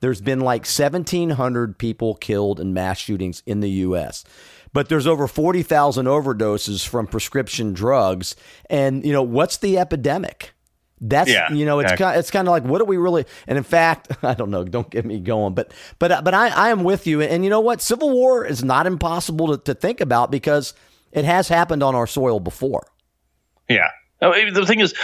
there's 0.00 0.20
been 0.20 0.40
like 0.40 0.62
1,700 0.62 1.78
people 1.78 2.14
killed 2.16 2.58
in 2.58 2.72
mass 2.74 2.98
shootings 2.98 3.42
in 3.46 3.60
the 3.60 3.70
U.S 3.70 4.24
but 4.72 4.88
there's 4.88 5.06
over 5.06 5.26
40,000 5.26 6.06
overdoses 6.06 6.86
from 6.86 7.06
prescription 7.06 7.72
drugs. 7.72 8.36
And, 8.68 9.04
you 9.04 9.12
know, 9.12 9.22
what's 9.22 9.58
the 9.58 9.78
epidemic? 9.78 10.52
That's 11.00 11.30
yeah, 11.30 11.52
you 11.52 11.64
know 11.64 11.78
it's 11.78 11.92
kind 11.92 12.16
of, 12.16 12.18
it's 12.18 12.30
kind 12.32 12.48
of 12.48 12.50
like 12.50 12.64
what 12.64 12.78
do 12.78 12.84
we 12.84 12.96
really 12.96 13.24
and 13.46 13.56
in 13.56 13.62
fact 13.62 14.10
I 14.24 14.34
don't 14.34 14.50
know 14.50 14.64
don't 14.64 14.90
get 14.90 15.04
me 15.04 15.20
going 15.20 15.54
but 15.54 15.72
but 16.00 16.24
but 16.24 16.34
I, 16.34 16.48
I 16.48 16.70
am 16.70 16.82
with 16.82 17.06
you 17.06 17.22
and 17.22 17.44
you 17.44 17.50
know 17.50 17.60
what 17.60 17.80
civil 17.80 18.10
war 18.10 18.44
is 18.44 18.64
not 18.64 18.84
impossible 18.84 19.56
to, 19.56 19.58
to 19.64 19.74
think 19.74 20.00
about 20.00 20.32
because 20.32 20.74
it 21.12 21.24
has 21.24 21.46
happened 21.46 21.82
on 21.82 21.94
our 21.94 22.06
soil 22.06 22.40
before. 22.40 22.86
Yeah, 23.68 23.90
the 24.20 24.64
thing 24.66 24.80
is, 24.80 24.94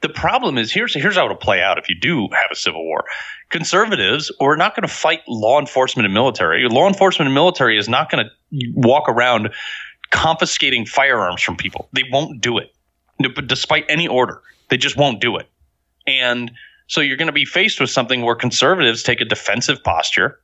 the 0.00 0.08
problem 0.08 0.58
is 0.58 0.72
here's 0.72 0.94
here's 0.94 1.16
how 1.16 1.24
it'll 1.24 1.36
play 1.36 1.60
out 1.60 1.78
if 1.78 1.88
you 1.88 1.94
do 1.98 2.28
have 2.32 2.50
a 2.50 2.56
civil 2.56 2.84
war. 2.84 3.04
Conservatives 3.50 4.32
are 4.40 4.56
not 4.56 4.74
going 4.74 4.86
to 4.86 4.92
fight 4.92 5.20
law 5.28 5.60
enforcement 5.60 6.04
and 6.06 6.14
military. 6.14 6.66
Law 6.68 6.88
enforcement 6.88 7.28
and 7.28 7.34
military 7.34 7.78
is 7.78 7.88
not 7.88 8.10
going 8.10 8.24
to 8.24 8.72
walk 8.74 9.08
around 9.08 9.50
confiscating 10.10 10.86
firearms 10.86 11.42
from 11.42 11.56
people. 11.56 11.88
They 11.92 12.04
won't 12.10 12.40
do 12.40 12.58
it, 12.58 12.74
despite 13.46 13.84
any 13.88 14.08
order. 14.08 14.42
They 14.68 14.76
just 14.76 14.96
won't 14.96 15.20
do 15.20 15.36
it. 15.36 15.48
And 16.06 16.50
so 16.86 17.00
you're 17.00 17.16
going 17.16 17.26
to 17.26 17.32
be 17.32 17.44
faced 17.44 17.80
with 17.80 17.90
something 17.90 18.22
where 18.22 18.34
conservatives 18.34 19.02
take 19.02 19.20
a 19.20 19.24
defensive 19.24 19.82
posture 19.82 20.40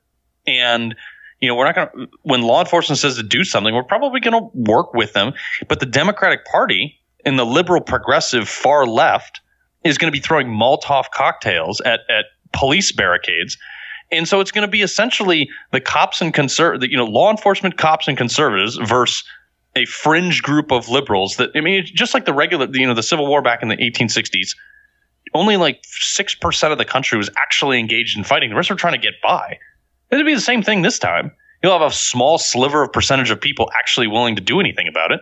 and 0.47 0.95
you 1.39 1.47
know, 1.47 1.55
we're 1.55 1.65
not 1.65 1.75
going 1.75 1.87
to, 1.87 2.07
when 2.23 2.41
law 2.41 2.59
enforcement 2.59 2.99
says 2.99 3.15
to 3.15 3.23
do 3.23 3.43
something, 3.43 3.73
we're 3.73 3.83
probably 3.83 4.19
going 4.19 4.33
to 4.33 4.49
work 4.53 4.93
with 4.93 5.13
them. 5.13 5.33
But 5.67 5.79
the 5.79 5.85
Democratic 5.85 6.45
Party 6.45 6.99
and 7.25 7.37
the 7.37 7.45
liberal 7.45 7.81
progressive 7.81 8.47
far 8.47 8.85
left 8.85 9.41
is 9.83 9.97
going 9.97 10.11
to 10.11 10.15
be 10.15 10.21
throwing 10.21 10.47
Molotov 10.47 11.11
cocktails 11.11 11.81
at, 11.81 12.01
at 12.09 12.25
police 12.53 12.91
barricades. 12.91 13.57
And 14.11 14.27
so 14.27 14.39
it's 14.39 14.51
going 14.51 14.65
to 14.65 14.71
be 14.71 14.81
essentially 14.81 15.49
the 15.71 15.79
cops 15.79 16.21
and 16.21 16.33
conser- 16.33 16.79
the, 16.79 16.89
you 16.89 16.97
know, 16.97 17.05
law 17.05 17.29
enforcement 17.29 17.77
cops 17.77 18.07
and 18.07 18.17
conservatives 18.17 18.75
versus 18.77 19.23
a 19.75 19.85
fringe 19.85 20.41
group 20.41 20.71
of 20.71 20.89
liberals 20.89 21.35
that, 21.37 21.51
I 21.55 21.61
mean, 21.61 21.85
just 21.85 22.13
like 22.13 22.25
the 22.25 22.33
regular, 22.33 22.67
you 22.71 22.87
know, 22.87 22.95
the 22.95 23.03
Civil 23.03 23.27
War 23.27 23.41
back 23.41 23.61
in 23.61 23.69
the 23.69 23.77
1860s, 23.77 24.55
only 25.33 25.57
like 25.57 25.83
6% 25.83 26.71
of 26.71 26.77
the 26.77 26.85
country 26.85 27.17
was 27.17 27.29
actually 27.37 27.79
engaged 27.79 28.17
in 28.17 28.23
fighting. 28.23 28.49
The 28.49 28.55
rest 28.55 28.69
were 28.69 28.75
trying 28.75 28.93
to 28.93 28.99
get 28.99 29.13
by. 29.21 29.59
It'd 30.11 30.25
be 30.25 30.33
the 30.33 30.41
same 30.41 30.63
thing 30.63 30.81
this 30.81 30.97
time. 30.97 31.31
You'll 31.61 31.77
have 31.77 31.91
a 31.91 31.93
small 31.93 32.37
sliver 32.37 32.83
of 32.83 32.91
percentage 32.91 33.29
of 33.29 33.39
people 33.39 33.69
actually 33.77 34.07
willing 34.07 34.35
to 34.37 34.41
do 34.41 34.59
anything 34.59 34.87
about 34.87 35.11
it. 35.11 35.19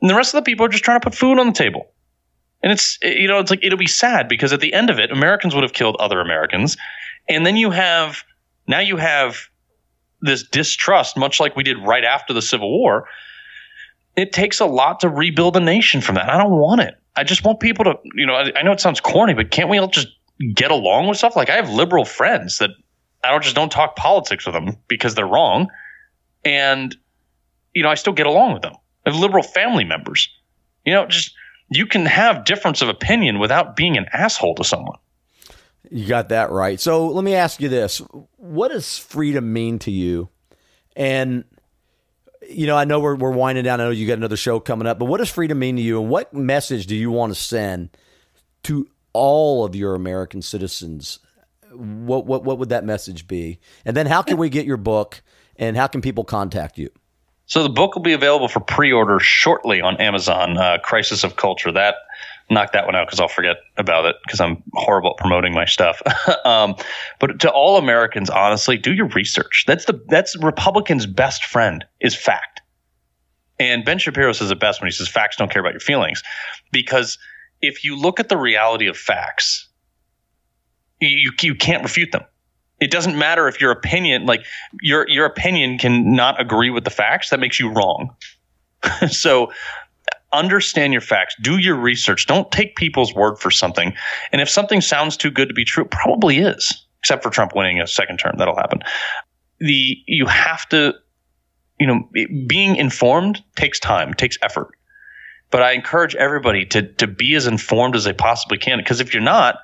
And 0.00 0.10
the 0.10 0.14
rest 0.14 0.34
of 0.34 0.42
the 0.42 0.48
people 0.50 0.66
are 0.66 0.68
just 0.68 0.84
trying 0.84 1.00
to 1.00 1.04
put 1.04 1.14
food 1.14 1.38
on 1.38 1.46
the 1.46 1.52
table. 1.52 1.92
And 2.62 2.72
it's, 2.72 2.98
you 3.02 3.28
know, 3.28 3.38
it's 3.38 3.50
like, 3.50 3.64
it'll 3.64 3.78
be 3.78 3.86
sad 3.86 4.28
because 4.28 4.52
at 4.52 4.60
the 4.60 4.72
end 4.72 4.90
of 4.90 4.98
it, 4.98 5.10
Americans 5.10 5.54
would 5.54 5.62
have 5.62 5.72
killed 5.72 5.96
other 5.98 6.20
Americans. 6.20 6.76
And 7.28 7.46
then 7.46 7.56
you 7.56 7.70
have, 7.70 8.22
now 8.66 8.80
you 8.80 8.96
have 8.96 9.48
this 10.20 10.42
distrust, 10.42 11.16
much 11.16 11.40
like 11.40 11.56
we 11.56 11.62
did 11.62 11.78
right 11.78 12.04
after 12.04 12.32
the 12.32 12.42
Civil 12.42 12.70
War. 12.70 13.08
It 14.16 14.32
takes 14.32 14.60
a 14.60 14.66
lot 14.66 15.00
to 15.00 15.08
rebuild 15.08 15.56
a 15.56 15.60
nation 15.60 16.00
from 16.00 16.16
that. 16.16 16.28
I 16.28 16.36
don't 16.36 16.52
want 16.52 16.82
it. 16.82 16.94
I 17.16 17.24
just 17.24 17.44
want 17.44 17.60
people 17.60 17.84
to, 17.84 17.94
you 18.14 18.26
know, 18.26 18.34
I, 18.34 18.52
I 18.56 18.62
know 18.62 18.72
it 18.72 18.80
sounds 18.80 19.00
corny, 19.00 19.34
but 19.34 19.50
can't 19.50 19.68
we 19.68 19.78
all 19.78 19.88
just 19.88 20.08
get 20.54 20.70
along 20.70 21.08
with 21.08 21.18
stuff? 21.18 21.36
Like 21.36 21.50
I 21.50 21.56
have 21.56 21.70
liberal 21.70 22.04
friends 22.04 22.58
that 22.58 22.70
I 23.24 23.30
don't 23.30 23.42
just 23.42 23.56
don't 23.56 23.72
talk 23.72 23.96
politics 23.96 24.46
with 24.46 24.54
them 24.54 24.76
because 24.88 25.14
they're 25.14 25.26
wrong. 25.26 25.68
And, 26.44 26.94
you 27.74 27.82
know, 27.82 27.88
I 27.88 27.94
still 27.94 28.12
get 28.12 28.26
along 28.26 28.52
with 28.52 28.62
them. 28.62 28.74
Have 29.10 29.20
liberal 29.20 29.42
family 29.42 29.84
members. 29.84 30.28
You 30.84 30.94
know, 30.94 31.06
just 31.06 31.34
you 31.70 31.86
can 31.86 32.06
have 32.06 32.44
difference 32.44 32.82
of 32.82 32.88
opinion 32.88 33.38
without 33.38 33.76
being 33.76 33.96
an 33.96 34.06
asshole 34.12 34.56
to 34.56 34.64
someone. 34.64 34.98
You 35.90 36.06
got 36.06 36.28
that 36.28 36.50
right. 36.50 36.78
So 36.78 37.08
let 37.08 37.24
me 37.24 37.34
ask 37.34 37.60
you 37.60 37.68
this. 37.68 37.98
What 38.36 38.68
does 38.68 38.98
freedom 38.98 39.52
mean 39.52 39.78
to 39.80 39.90
you? 39.90 40.28
And 40.96 41.44
you 42.48 42.66
know, 42.66 42.76
I 42.76 42.84
know 42.84 43.00
we're 43.00 43.16
we're 43.16 43.30
winding 43.30 43.64
down. 43.64 43.80
I 43.80 43.84
know 43.84 43.90
you 43.90 44.06
got 44.06 44.18
another 44.18 44.36
show 44.36 44.60
coming 44.60 44.86
up, 44.86 44.98
but 44.98 45.06
what 45.06 45.18
does 45.18 45.30
freedom 45.30 45.58
mean 45.58 45.76
to 45.76 45.82
you 45.82 46.00
and 46.00 46.10
what 46.10 46.34
message 46.34 46.86
do 46.86 46.96
you 46.96 47.10
want 47.10 47.32
to 47.32 47.40
send 47.40 47.90
to 48.64 48.88
all 49.12 49.64
of 49.64 49.74
your 49.74 49.94
American 49.94 50.42
citizens? 50.42 51.20
What 51.72 52.26
what 52.26 52.44
what 52.44 52.58
would 52.58 52.68
that 52.70 52.84
message 52.84 53.26
be? 53.26 53.60
And 53.84 53.96
then 53.96 54.06
how 54.06 54.22
can 54.22 54.36
we 54.36 54.48
get 54.48 54.66
your 54.66 54.76
book 54.76 55.22
and 55.56 55.76
how 55.76 55.86
can 55.86 56.00
people 56.00 56.24
contact 56.24 56.78
you? 56.78 56.90
So 57.50 57.64
the 57.64 57.68
book 57.68 57.96
will 57.96 58.02
be 58.02 58.12
available 58.12 58.46
for 58.46 58.60
pre-order 58.60 59.18
shortly 59.18 59.80
on 59.80 59.96
Amazon. 59.96 60.56
Uh, 60.56 60.78
Crisis 60.84 61.24
of 61.24 61.34
Culture. 61.34 61.72
That 61.72 61.96
knock 62.48 62.72
that 62.72 62.86
one 62.86 62.94
out 62.94 63.08
because 63.08 63.18
I'll 63.18 63.26
forget 63.26 63.56
about 63.76 64.04
it 64.06 64.16
because 64.24 64.40
I'm 64.40 64.62
horrible 64.74 65.10
at 65.10 65.16
promoting 65.16 65.52
my 65.52 65.64
stuff. 65.64 66.00
um, 66.44 66.76
but 67.18 67.40
to 67.40 67.50
all 67.50 67.76
Americans, 67.76 68.30
honestly, 68.30 68.78
do 68.78 68.94
your 68.94 69.08
research. 69.08 69.64
That's 69.66 69.84
the 69.86 70.00
that's 70.06 70.36
Republicans' 70.40 71.06
best 71.06 71.44
friend 71.44 71.84
is 72.00 72.14
fact. 72.14 72.60
And 73.58 73.84
Ben 73.84 73.98
Shapiro 73.98 74.32
says 74.32 74.52
it 74.52 74.60
best 74.60 74.80
when 74.80 74.86
he 74.86 74.92
says 74.92 75.08
facts 75.08 75.36
don't 75.36 75.50
care 75.50 75.60
about 75.60 75.72
your 75.72 75.80
feelings, 75.80 76.22
because 76.70 77.18
if 77.62 77.82
you 77.82 77.96
look 77.96 78.20
at 78.20 78.28
the 78.28 78.36
reality 78.36 78.86
of 78.86 78.96
facts, 78.96 79.68
you 81.00 81.32
you 81.42 81.56
can't 81.56 81.82
refute 81.82 82.12
them. 82.12 82.22
It 82.80 82.90
doesn't 82.90 83.18
matter 83.18 83.46
if 83.46 83.60
your 83.60 83.70
opinion, 83.70 84.26
like 84.26 84.44
your 84.80 85.08
your 85.08 85.26
opinion, 85.26 85.78
can 85.78 86.14
not 86.14 86.40
agree 86.40 86.70
with 86.70 86.84
the 86.84 86.90
facts. 86.90 87.30
That 87.30 87.40
makes 87.40 87.60
you 87.60 87.70
wrong. 87.70 88.14
so 89.10 89.52
understand 90.32 90.92
your 90.92 91.02
facts, 91.02 91.34
do 91.40 91.58
your 91.58 91.76
research. 91.76 92.26
Don't 92.26 92.50
take 92.50 92.76
people's 92.76 93.14
word 93.14 93.38
for 93.38 93.50
something. 93.50 93.94
And 94.32 94.40
if 94.40 94.48
something 94.48 94.80
sounds 94.80 95.16
too 95.16 95.30
good 95.30 95.48
to 95.48 95.54
be 95.54 95.64
true, 95.64 95.84
it 95.84 95.90
probably 95.90 96.38
is, 96.38 96.86
except 97.00 97.22
for 97.22 97.30
Trump 97.30 97.54
winning 97.54 97.80
a 97.80 97.86
second 97.86 98.18
term. 98.18 98.36
That'll 98.38 98.56
happen. 98.56 98.80
The 99.58 99.96
you 100.06 100.26
have 100.26 100.68
to, 100.70 100.94
you 101.78 101.86
know, 101.86 102.08
being 102.46 102.76
informed 102.76 103.42
takes 103.56 103.78
time, 103.78 104.14
takes 104.14 104.38
effort. 104.42 104.70
But 105.50 105.62
I 105.62 105.72
encourage 105.72 106.14
everybody 106.14 106.64
to 106.66 106.82
to 106.94 107.06
be 107.06 107.34
as 107.34 107.46
informed 107.46 107.96
as 107.96 108.04
they 108.04 108.12
possibly 108.12 108.58
can. 108.58 108.78
Because 108.78 109.00
if 109.00 109.12
you're 109.12 109.22
not, 109.22 109.56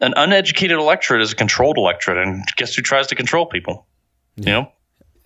an 0.00 0.14
uneducated 0.16 0.78
electorate 0.78 1.22
is 1.22 1.32
a 1.32 1.36
controlled 1.36 1.76
electorate, 1.76 2.18
and 2.18 2.44
guess 2.56 2.74
who 2.74 2.82
tries 2.82 3.06
to 3.08 3.14
control 3.14 3.46
people? 3.46 3.86
You 4.36 4.44
know, 4.46 4.72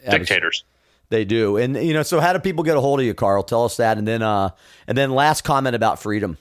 dictators. 0.08 0.64
They 1.10 1.24
do. 1.26 1.58
And 1.58 1.76
you 1.76 1.92
know, 1.92 2.02
so 2.02 2.20
how 2.20 2.32
do 2.32 2.38
people 2.38 2.64
get 2.64 2.76
a 2.76 2.80
hold 2.80 2.98
of 3.00 3.04
you, 3.06 3.12
Carl? 3.12 3.42
Tell 3.42 3.64
us 3.64 3.76
that. 3.76 3.98
And 3.98 4.08
then 4.08 4.22
uh 4.22 4.50
and 4.86 4.96
then 4.96 5.10
last 5.10 5.42
comment 5.42 5.76
about 5.76 6.00
freedom. 6.00 6.38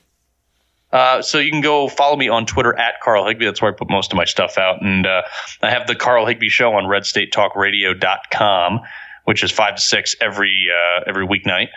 Uh, 0.90 1.20
so 1.22 1.38
you 1.38 1.50
can 1.50 1.60
go 1.62 1.88
follow 1.88 2.16
me 2.16 2.28
on 2.28 2.44
Twitter 2.44 2.78
at 2.78 3.00
Carl 3.02 3.26
Higbie. 3.26 3.46
That's 3.46 3.62
where 3.62 3.72
I 3.72 3.74
put 3.74 3.88
most 3.88 4.12
of 4.12 4.16
my 4.16 4.26
stuff 4.26 4.58
out. 4.58 4.82
And 4.82 5.06
uh, 5.06 5.22
I 5.62 5.70
have 5.70 5.86
the 5.86 5.94
Carl 5.94 6.26
Higbie 6.26 6.50
Show 6.50 6.74
on 6.74 6.84
RedStateTalkRadio.com, 6.84 8.80
which 9.24 9.42
is 9.42 9.50
five 9.50 9.76
to 9.76 9.80
six 9.80 10.14
every 10.20 10.66
uh, 10.70 11.04
every 11.06 11.26
weeknight 11.26 11.68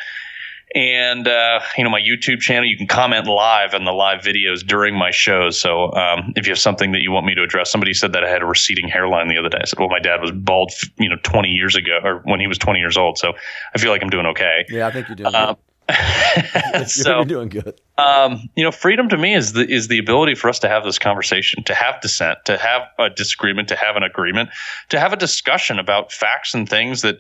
and 0.75 1.27
uh, 1.27 1.61
you 1.77 1.83
know 1.83 1.89
my 1.89 2.01
YouTube 2.01 2.39
channel. 2.39 2.65
You 2.65 2.77
can 2.77 2.87
comment 2.87 3.25
live 3.27 3.73
on 3.73 3.85
the 3.85 3.93
live 3.93 4.21
videos 4.21 4.65
during 4.65 4.95
my 4.95 5.09
shows. 5.09 5.59
So 5.59 5.91
um, 5.93 6.33
if 6.35 6.45
you 6.45 6.51
have 6.51 6.59
something 6.59 6.91
that 6.91 6.99
you 6.99 7.11
want 7.11 7.25
me 7.25 7.33
to 7.33 7.41
address, 7.41 7.71
somebody 7.71 7.93
said 7.93 8.11
that 8.13 8.23
I 8.23 8.29
had 8.29 8.41
a 8.41 8.45
receding 8.45 8.89
hairline 8.89 9.29
the 9.29 9.37
other 9.37 9.49
day. 9.49 9.59
I 9.61 9.65
said, 9.65 9.79
well, 9.79 9.89
my 9.89 9.99
dad 9.99 10.21
was 10.21 10.31
bald, 10.31 10.73
you 10.97 11.09
know, 11.09 11.15
20 11.23 11.47
years 11.49 11.75
ago, 11.75 11.99
or 12.03 12.21
when 12.25 12.41
he 12.41 12.47
was 12.47 12.57
20 12.57 12.79
years 12.79 12.97
old. 12.97 13.17
So 13.17 13.33
I 13.73 13.77
feel 13.77 13.89
like 13.89 14.03
I'm 14.03 14.09
doing 14.09 14.25
okay. 14.27 14.65
Yeah, 14.69 14.87
I 14.87 14.91
think 14.91 15.07
you're 15.07 15.15
doing. 15.15 15.33
Um, 15.33 15.55
good. 16.73 16.89
so 16.89 17.17
you're 17.17 17.25
doing 17.25 17.49
good. 17.49 17.79
Um, 17.97 18.49
you 18.55 18.63
know, 18.63 18.71
freedom 18.71 19.07
to 19.09 19.17
me 19.17 19.33
is 19.33 19.53
the 19.53 19.65
is 19.69 19.87
the 19.87 19.99
ability 19.99 20.35
for 20.35 20.49
us 20.49 20.59
to 20.59 20.67
have 20.67 20.83
this 20.83 20.99
conversation, 20.99 21.63
to 21.63 21.73
have 21.73 22.01
dissent, 22.01 22.39
to 22.45 22.57
have 22.57 22.81
a 22.99 23.09
disagreement, 23.09 23.69
to 23.69 23.75
have 23.77 23.95
an 23.95 24.03
agreement, 24.03 24.49
to 24.89 24.99
have 24.99 25.13
a 25.13 25.17
discussion 25.17 25.79
about 25.79 26.11
facts 26.11 26.53
and 26.53 26.67
things 26.67 27.01
that 27.01 27.17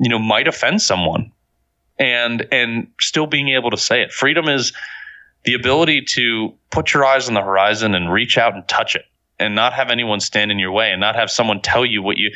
you 0.00 0.08
know 0.08 0.18
might 0.18 0.48
offend 0.48 0.82
someone 0.82 1.30
and 1.98 2.46
and 2.52 2.88
still 3.00 3.26
being 3.26 3.48
able 3.48 3.70
to 3.70 3.76
say 3.76 4.02
it. 4.02 4.12
Freedom 4.12 4.48
is 4.48 4.72
the 5.44 5.54
ability 5.54 6.02
to 6.02 6.54
put 6.70 6.92
your 6.92 7.04
eyes 7.04 7.28
on 7.28 7.34
the 7.34 7.42
horizon 7.42 7.94
and 7.94 8.12
reach 8.12 8.36
out 8.36 8.54
and 8.54 8.66
touch 8.68 8.96
it 8.96 9.04
and 9.38 9.54
not 9.54 9.72
have 9.72 9.90
anyone 9.90 10.20
stand 10.20 10.50
in 10.50 10.58
your 10.58 10.72
way 10.72 10.90
and 10.90 11.00
not 11.00 11.16
have 11.16 11.30
someone 11.30 11.60
tell 11.60 11.84
you 11.84 12.02
what 12.02 12.16
you 12.16 12.32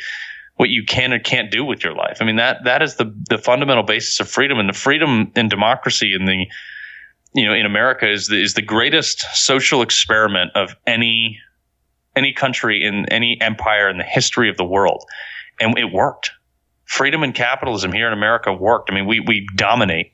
what 0.55 0.69
you 0.69 0.83
can 0.85 1.11
or 1.11 1.19
can't 1.19 1.51
do 1.51 1.65
with 1.65 1.83
your 1.83 1.93
life. 1.93 2.17
I 2.21 2.25
mean 2.25 2.37
that 2.37 2.63
that 2.65 2.81
is 2.81 2.95
the 2.95 3.13
the 3.29 3.37
fundamental 3.37 3.83
basis 3.83 4.19
of 4.19 4.29
freedom 4.29 4.59
and 4.59 4.69
the 4.69 4.73
freedom 4.73 5.31
and 5.35 5.49
democracy 5.49 6.13
in 6.13 6.25
the 6.25 6.45
you 7.33 7.45
know 7.45 7.53
in 7.53 7.65
America 7.65 8.09
is 8.09 8.27
the, 8.27 8.41
is 8.41 8.53
the 8.53 8.61
greatest 8.61 9.25
social 9.33 9.81
experiment 9.81 10.51
of 10.55 10.75
any 10.87 11.39
any 12.15 12.33
country 12.33 12.83
in 12.83 13.07
any 13.09 13.37
empire 13.41 13.89
in 13.89 13.97
the 13.97 14.03
history 14.03 14.49
of 14.49 14.57
the 14.57 14.65
world 14.65 15.05
and 15.59 15.77
it 15.77 15.91
worked 15.91 16.31
freedom 16.91 17.23
and 17.23 17.33
capitalism 17.33 17.93
here 17.93 18.05
in 18.05 18.11
America 18.13 18.51
worked. 18.51 18.91
I 18.91 18.95
mean, 18.95 19.05
we 19.05 19.21
we 19.21 19.47
dominate, 19.55 20.11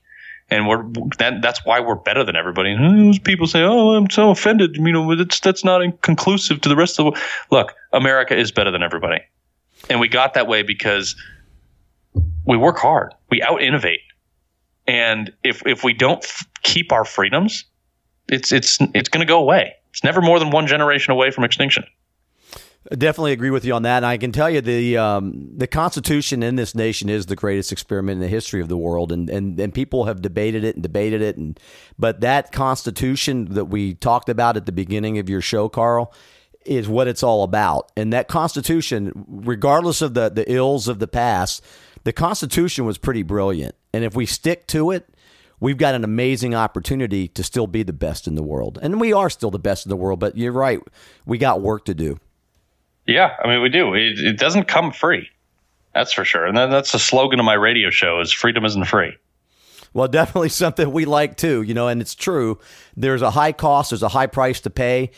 and 0.49 0.67
we're 0.67 0.83
that 1.17 1.41
that's 1.41 1.65
why 1.65 1.79
we're 1.79 1.95
better 1.95 2.23
than 2.23 2.35
everybody. 2.35 2.71
And 2.71 3.21
people 3.23 3.47
say, 3.47 3.63
"Oh, 3.63 3.95
I'm 3.95 4.09
so 4.11 4.29
offended." 4.29 4.75
You 4.75 4.91
know, 4.91 5.15
that's 5.15 5.39
that's 5.39 5.65
not 5.65 5.81
conclusive 6.01 6.61
to 6.61 6.69
the 6.69 6.75
rest 6.75 6.93
of 6.93 6.97
the 6.97 7.03
world. 7.05 7.17
Look, 7.49 7.73
America 7.93 8.37
is 8.37 8.51
better 8.51 8.69
than 8.69 8.83
everybody, 8.83 9.19
and 9.89 9.99
we 9.99 10.07
got 10.07 10.35
that 10.35 10.47
way 10.47 10.61
because 10.61 11.15
we 12.45 12.57
work 12.57 12.77
hard. 12.77 13.13
We 13.31 13.41
out 13.41 13.61
innovate, 13.61 14.01
and 14.85 15.33
if 15.43 15.65
if 15.65 15.83
we 15.83 15.93
don't 15.93 16.23
f- 16.23 16.45
keep 16.61 16.91
our 16.91 17.05
freedoms, 17.05 17.65
it's 18.29 18.51
it's 18.51 18.77
it's 18.93 19.09
going 19.09 19.25
to 19.25 19.31
go 19.33 19.39
away. 19.39 19.73
It's 19.89 20.03
never 20.03 20.21
more 20.21 20.37
than 20.37 20.51
one 20.51 20.67
generation 20.67 21.11
away 21.11 21.31
from 21.31 21.43
extinction. 21.43 21.85
Definitely 22.89 23.33
agree 23.33 23.49
with 23.49 23.65
you 23.65 23.73
on 23.73 23.81
that. 23.83 23.97
And 23.97 24.05
I 24.05 24.17
can 24.17 24.31
tell 24.31 24.49
you 24.49 24.61
the 24.61 24.97
um, 24.97 25.49
the 25.57 25.67
Constitution 25.67 26.41
in 26.41 26.55
this 26.55 26.73
nation 26.73 27.09
is 27.09 27.25
the 27.25 27.35
greatest 27.35 27.73
experiment 27.73 28.17
in 28.17 28.21
the 28.21 28.27
history 28.29 28.61
of 28.61 28.69
the 28.69 28.77
world, 28.77 29.11
and, 29.11 29.29
and 29.29 29.59
and 29.59 29.73
people 29.73 30.05
have 30.05 30.21
debated 30.21 30.63
it 30.63 30.75
and 30.75 30.83
debated 30.83 31.21
it, 31.21 31.35
and 31.35 31.59
but 31.99 32.21
that 32.21 32.53
Constitution 32.53 33.53
that 33.55 33.65
we 33.65 33.93
talked 33.93 34.29
about 34.29 34.55
at 34.55 34.65
the 34.65 34.71
beginning 34.71 35.17
of 35.17 35.27
your 35.27 35.41
show, 35.41 35.67
Carl, 35.67 36.13
is 36.65 36.87
what 36.87 37.09
it's 37.09 37.23
all 37.23 37.43
about. 37.43 37.91
And 37.97 38.13
that 38.13 38.29
Constitution, 38.29 39.25
regardless 39.27 40.01
of 40.01 40.13
the 40.13 40.29
the 40.29 40.49
ills 40.49 40.87
of 40.87 40.99
the 40.99 41.09
past, 41.09 41.65
the 42.05 42.13
Constitution 42.13 42.85
was 42.85 42.97
pretty 42.97 43.23
brilliant. 43.23 43.75
And 43.91 44.05
if 44.05 44.15
we 44.15 44.25
stick 44.25 44.65
to 44.67 44.91
it, 44.91 45.09
we've 45.59 45.77
got 45.77 45.93
an 45.93 46.05
amazing 46.05 46.55
opportunity 46.55 47.27
to 47.29 47.43
still 47.43 47.67
be 47.67 47.83
the 47.83 47.91
best 47.91 48.27
in 48.27 48.35
the 48.35 48.43
world. 48.43 48.79
And 48.81 49.01
we 49.01 49.11
are 49.11 49.29
still 49.29 49.51
the 49.51 49.59
best 49.59 49.85
in 49.85 49.89
the 49.89 49.97
world, 49.97 50.21
but 50.21 50.37
you're 50.37 50.53
right, 50.53 50.79
we 51.25 51.37
got 51.37 51.61
work 51.61 51.83
to 51.85 51.93
do. 51.93 52.19
Yeah, 53.07 53.35
I 53.41 53.47
mean 53.47 53.61
we 53.61 53.69
do. 53.69 53.93
It, 53.93 54.19
it 54.19 54.37
doesn't 54.37 54.65
come 54.65 54.91
free. 54.91 55.29
That's 55.93 56.13
for 56.13 56.25
sure. 56.25 56.45
And 56.45 56.55
then 56.55 56.69
that's 56.69 56.91
the 56.91 56.99
slogan 56.99 57.39
of 57.39 57.45
my 57.45 57.55
radio 57.55 57.89
show 57.89 58.19
is 58.19 58.31
freedom 58.31 58.65
isn't 58.65 58.85
free. 58.85 59.17
Well, 59.93 60.07
definitely 60.07 60.49
something 60.49 60.91
we 60.91 61.05
like 61.05 61.37
too, 61.37 61.63
you 61.63 61.73
know, 61.73 61.87
and 61.87 62.01
it's 62.01 62.13
true. 62.13 62.59
There's 62.95 63.21
a 63.21 63.31
high 63.31 63.53
cost, 63.53 63.89
there's 63.89 64.03
a 64.03 64.09
high 64.09 64.27
price 64.27 64.59
to 64.61 64.69
pay, 64.69 65.11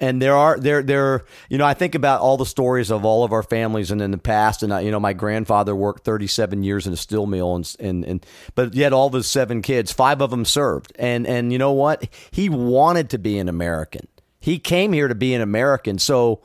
and 0.00 0.20
there 0.20 0.34
are 0.34 0.58
there 0.58 0.82
there 0.82 1.24
you 1.48 1.56
know, 1.56 1.64
I 1.64 1.72
think 1.72 1.94
about 1.94 2.20
all 2.20 2.36
the 2.36 2.44
stories 2.44 2.90
of 2.90 3.04
all 3.04 3.24
of 3.24 3.32
our 3.32 3.42
families 3.42 3.90
and 3.90 4.02
in 4.02 4.10
the 4.10 4.18
past 4.18 4.62
and 4.62 4.74
I, 4.74 4.80
you 4.80 4.90
know, 4.90 5.00
my 5.00 5.12
grandfather 5.12 5.74
worked 5.74 6.04
37 6.04 6.64
years 6.64 6.86
in 6.86 6.92
a 6.92 6.96
steel 6.96 7.26
mill 7.26 7.54
and 7.54 7.76
and, 7.78 8.04
and 8.04 8.26
but 8.54 8.74
yet 8.74 8.92
all 8.92 9.08
the 9.08 9.22
seven 9.22 9.62
kids, 9.62 9.92
five 9.92 10.20
of 10.20 10.30
them 10.30 10.44
served. 10.44 10.92
And 10.98 11.26
and 11.26 11.52
you 11.52 11.58
know 11.58 11.72
what? 11.72 12.06
He 12.30 12.48
wanted 12.48 13.08
to 13.10 13.18
be 13.18 13.38
an 13.38 13.48
American. 13.48 14.08
He 14.40 14.58
came 14.58 14.92
here 14.92 15.08
to 15.08 15.14
be 15.14 15.32
an 15.32 15.40
American. 15.40 15.98
So 15.98 16.42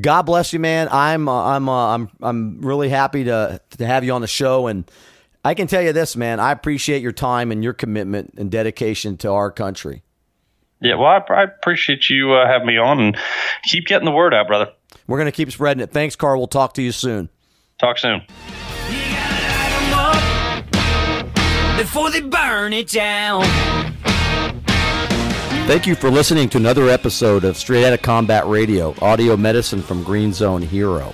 God 0.00 0.22
bless 0.22 0.52
you, 0.52 0.58
man. 0.58 0.88
I'm 0.90 1.28
uh, 1.28 1.44
I'm 1.44 1.68
uh, 1.68 1.94
I'm 1.94 2.10
I'm 2.20 2.60
really 2.60 2.88
happy 2.88 3.24
to 3.24 3.60
to 3.78 3.86
have 3.86 4.02
you 4.02 4.12
on 4.12 4.20
the 4.20 4.26
show, 4.26 4.66
and 4.66 4.90
I 5.44 5.54
can 5.54 5.68
tell 5.68 5.82
you 5.82 5.92
this, 5.92 6.16
man. 6.16 6.40
I 6.40 6.50
appreciate 6.50 7.02
your 7.02 7.12
time 7.12 7.52
and 7.52 7.62
your 7.62 7.72
commitment 7.72 8.34
and 8.36 8.50
dedication 8.50 9.16
to 9.18 9.30
our 9.30 9.50
country. 9.50 10.02
Yeah, 10.80 10.96
well, 10.96 11.06
I, 11.08 11.32
I 11.32 11.42
appreciate 11.44 12.10
you 12.10 12.32
uh, 12.32 12.46
having 12.46 12.66
me 12.66 12.78
on, 12.78 13.00
and 13.00 13.16
keep 13.64 13.86
getting 13.86 14.06
the 14.06 14.12
word 14.12 14.34
out, 14.34 14.48
brother. 14.48 14.72
We're 15.06 15.18
gonna 15.18 15.32
keep 15.32 15.52
spreading 15.52 15.82
it. 15.82 15.92
Thanks, 15.92 16.16
Carl. 16.16 16.38
We'll 16.38 16.48
talk 16.48 16.74
to 16.74 16.82
you 16.82 16.92
soon. 16.92 17.28
Talk 17.78 17.98
soon. 17.98 18.22
Before 21.76 22.10
they 22.10 22.22
burn 22.22 22.72
it 22.72 22.88
down. 22.88 23.85
Thank 25.66 25.84
you 25.88 25.96
for 25.96 26.12
listening 26.12 26.48
to 26.50 26.58
another 26.58 26.88
episode 26.88 27.42
of 27.42 27.56
Straight 27.56 27.84
Outta 27.84 27.98
Combat 27.98 28.46
Radio, 28.46 28.94
audio 29.02 29.36
medicine 29.36 29.82
from 29.82 30.04
Green 30.04 30.32
Zone 30.32 30.62
Hero. 30.62 31.12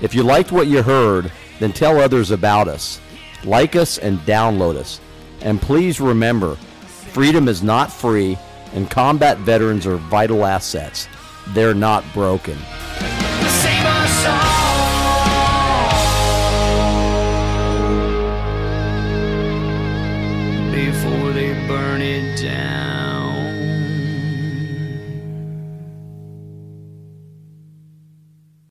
If 0.00 0.12
you 0.12 0.24
liked 0.24 0.50
what 0.50 0.66
you 0.66 0.82
heard, 0.82 1.30
then 1.60 1.72
tell 1.72 2.00
others 2.00 2.32
about 2.32 2.66
us. 2.66 3.00
Like 3.44 3.76
us 3.76 3.98
and 3.98 4.18
download 4.20 4.74
us. 4.74 5.00
And 5.40 5.62
please 5.62 6.00
remember, 6.00 6.56
freedom 6.56 7.46
is 7.46 7.62
not 7.62 7.92
free, 7.92 8.36
and 8.72 8.90
combat 8.90 9.38
veterans 9.38 9.86
are 9.86 9.98
vital 9.98 10.44
assets. 10.44 11.06
They're 11.50 11.72
not 11.72 12.04
broken. 12.12 12.58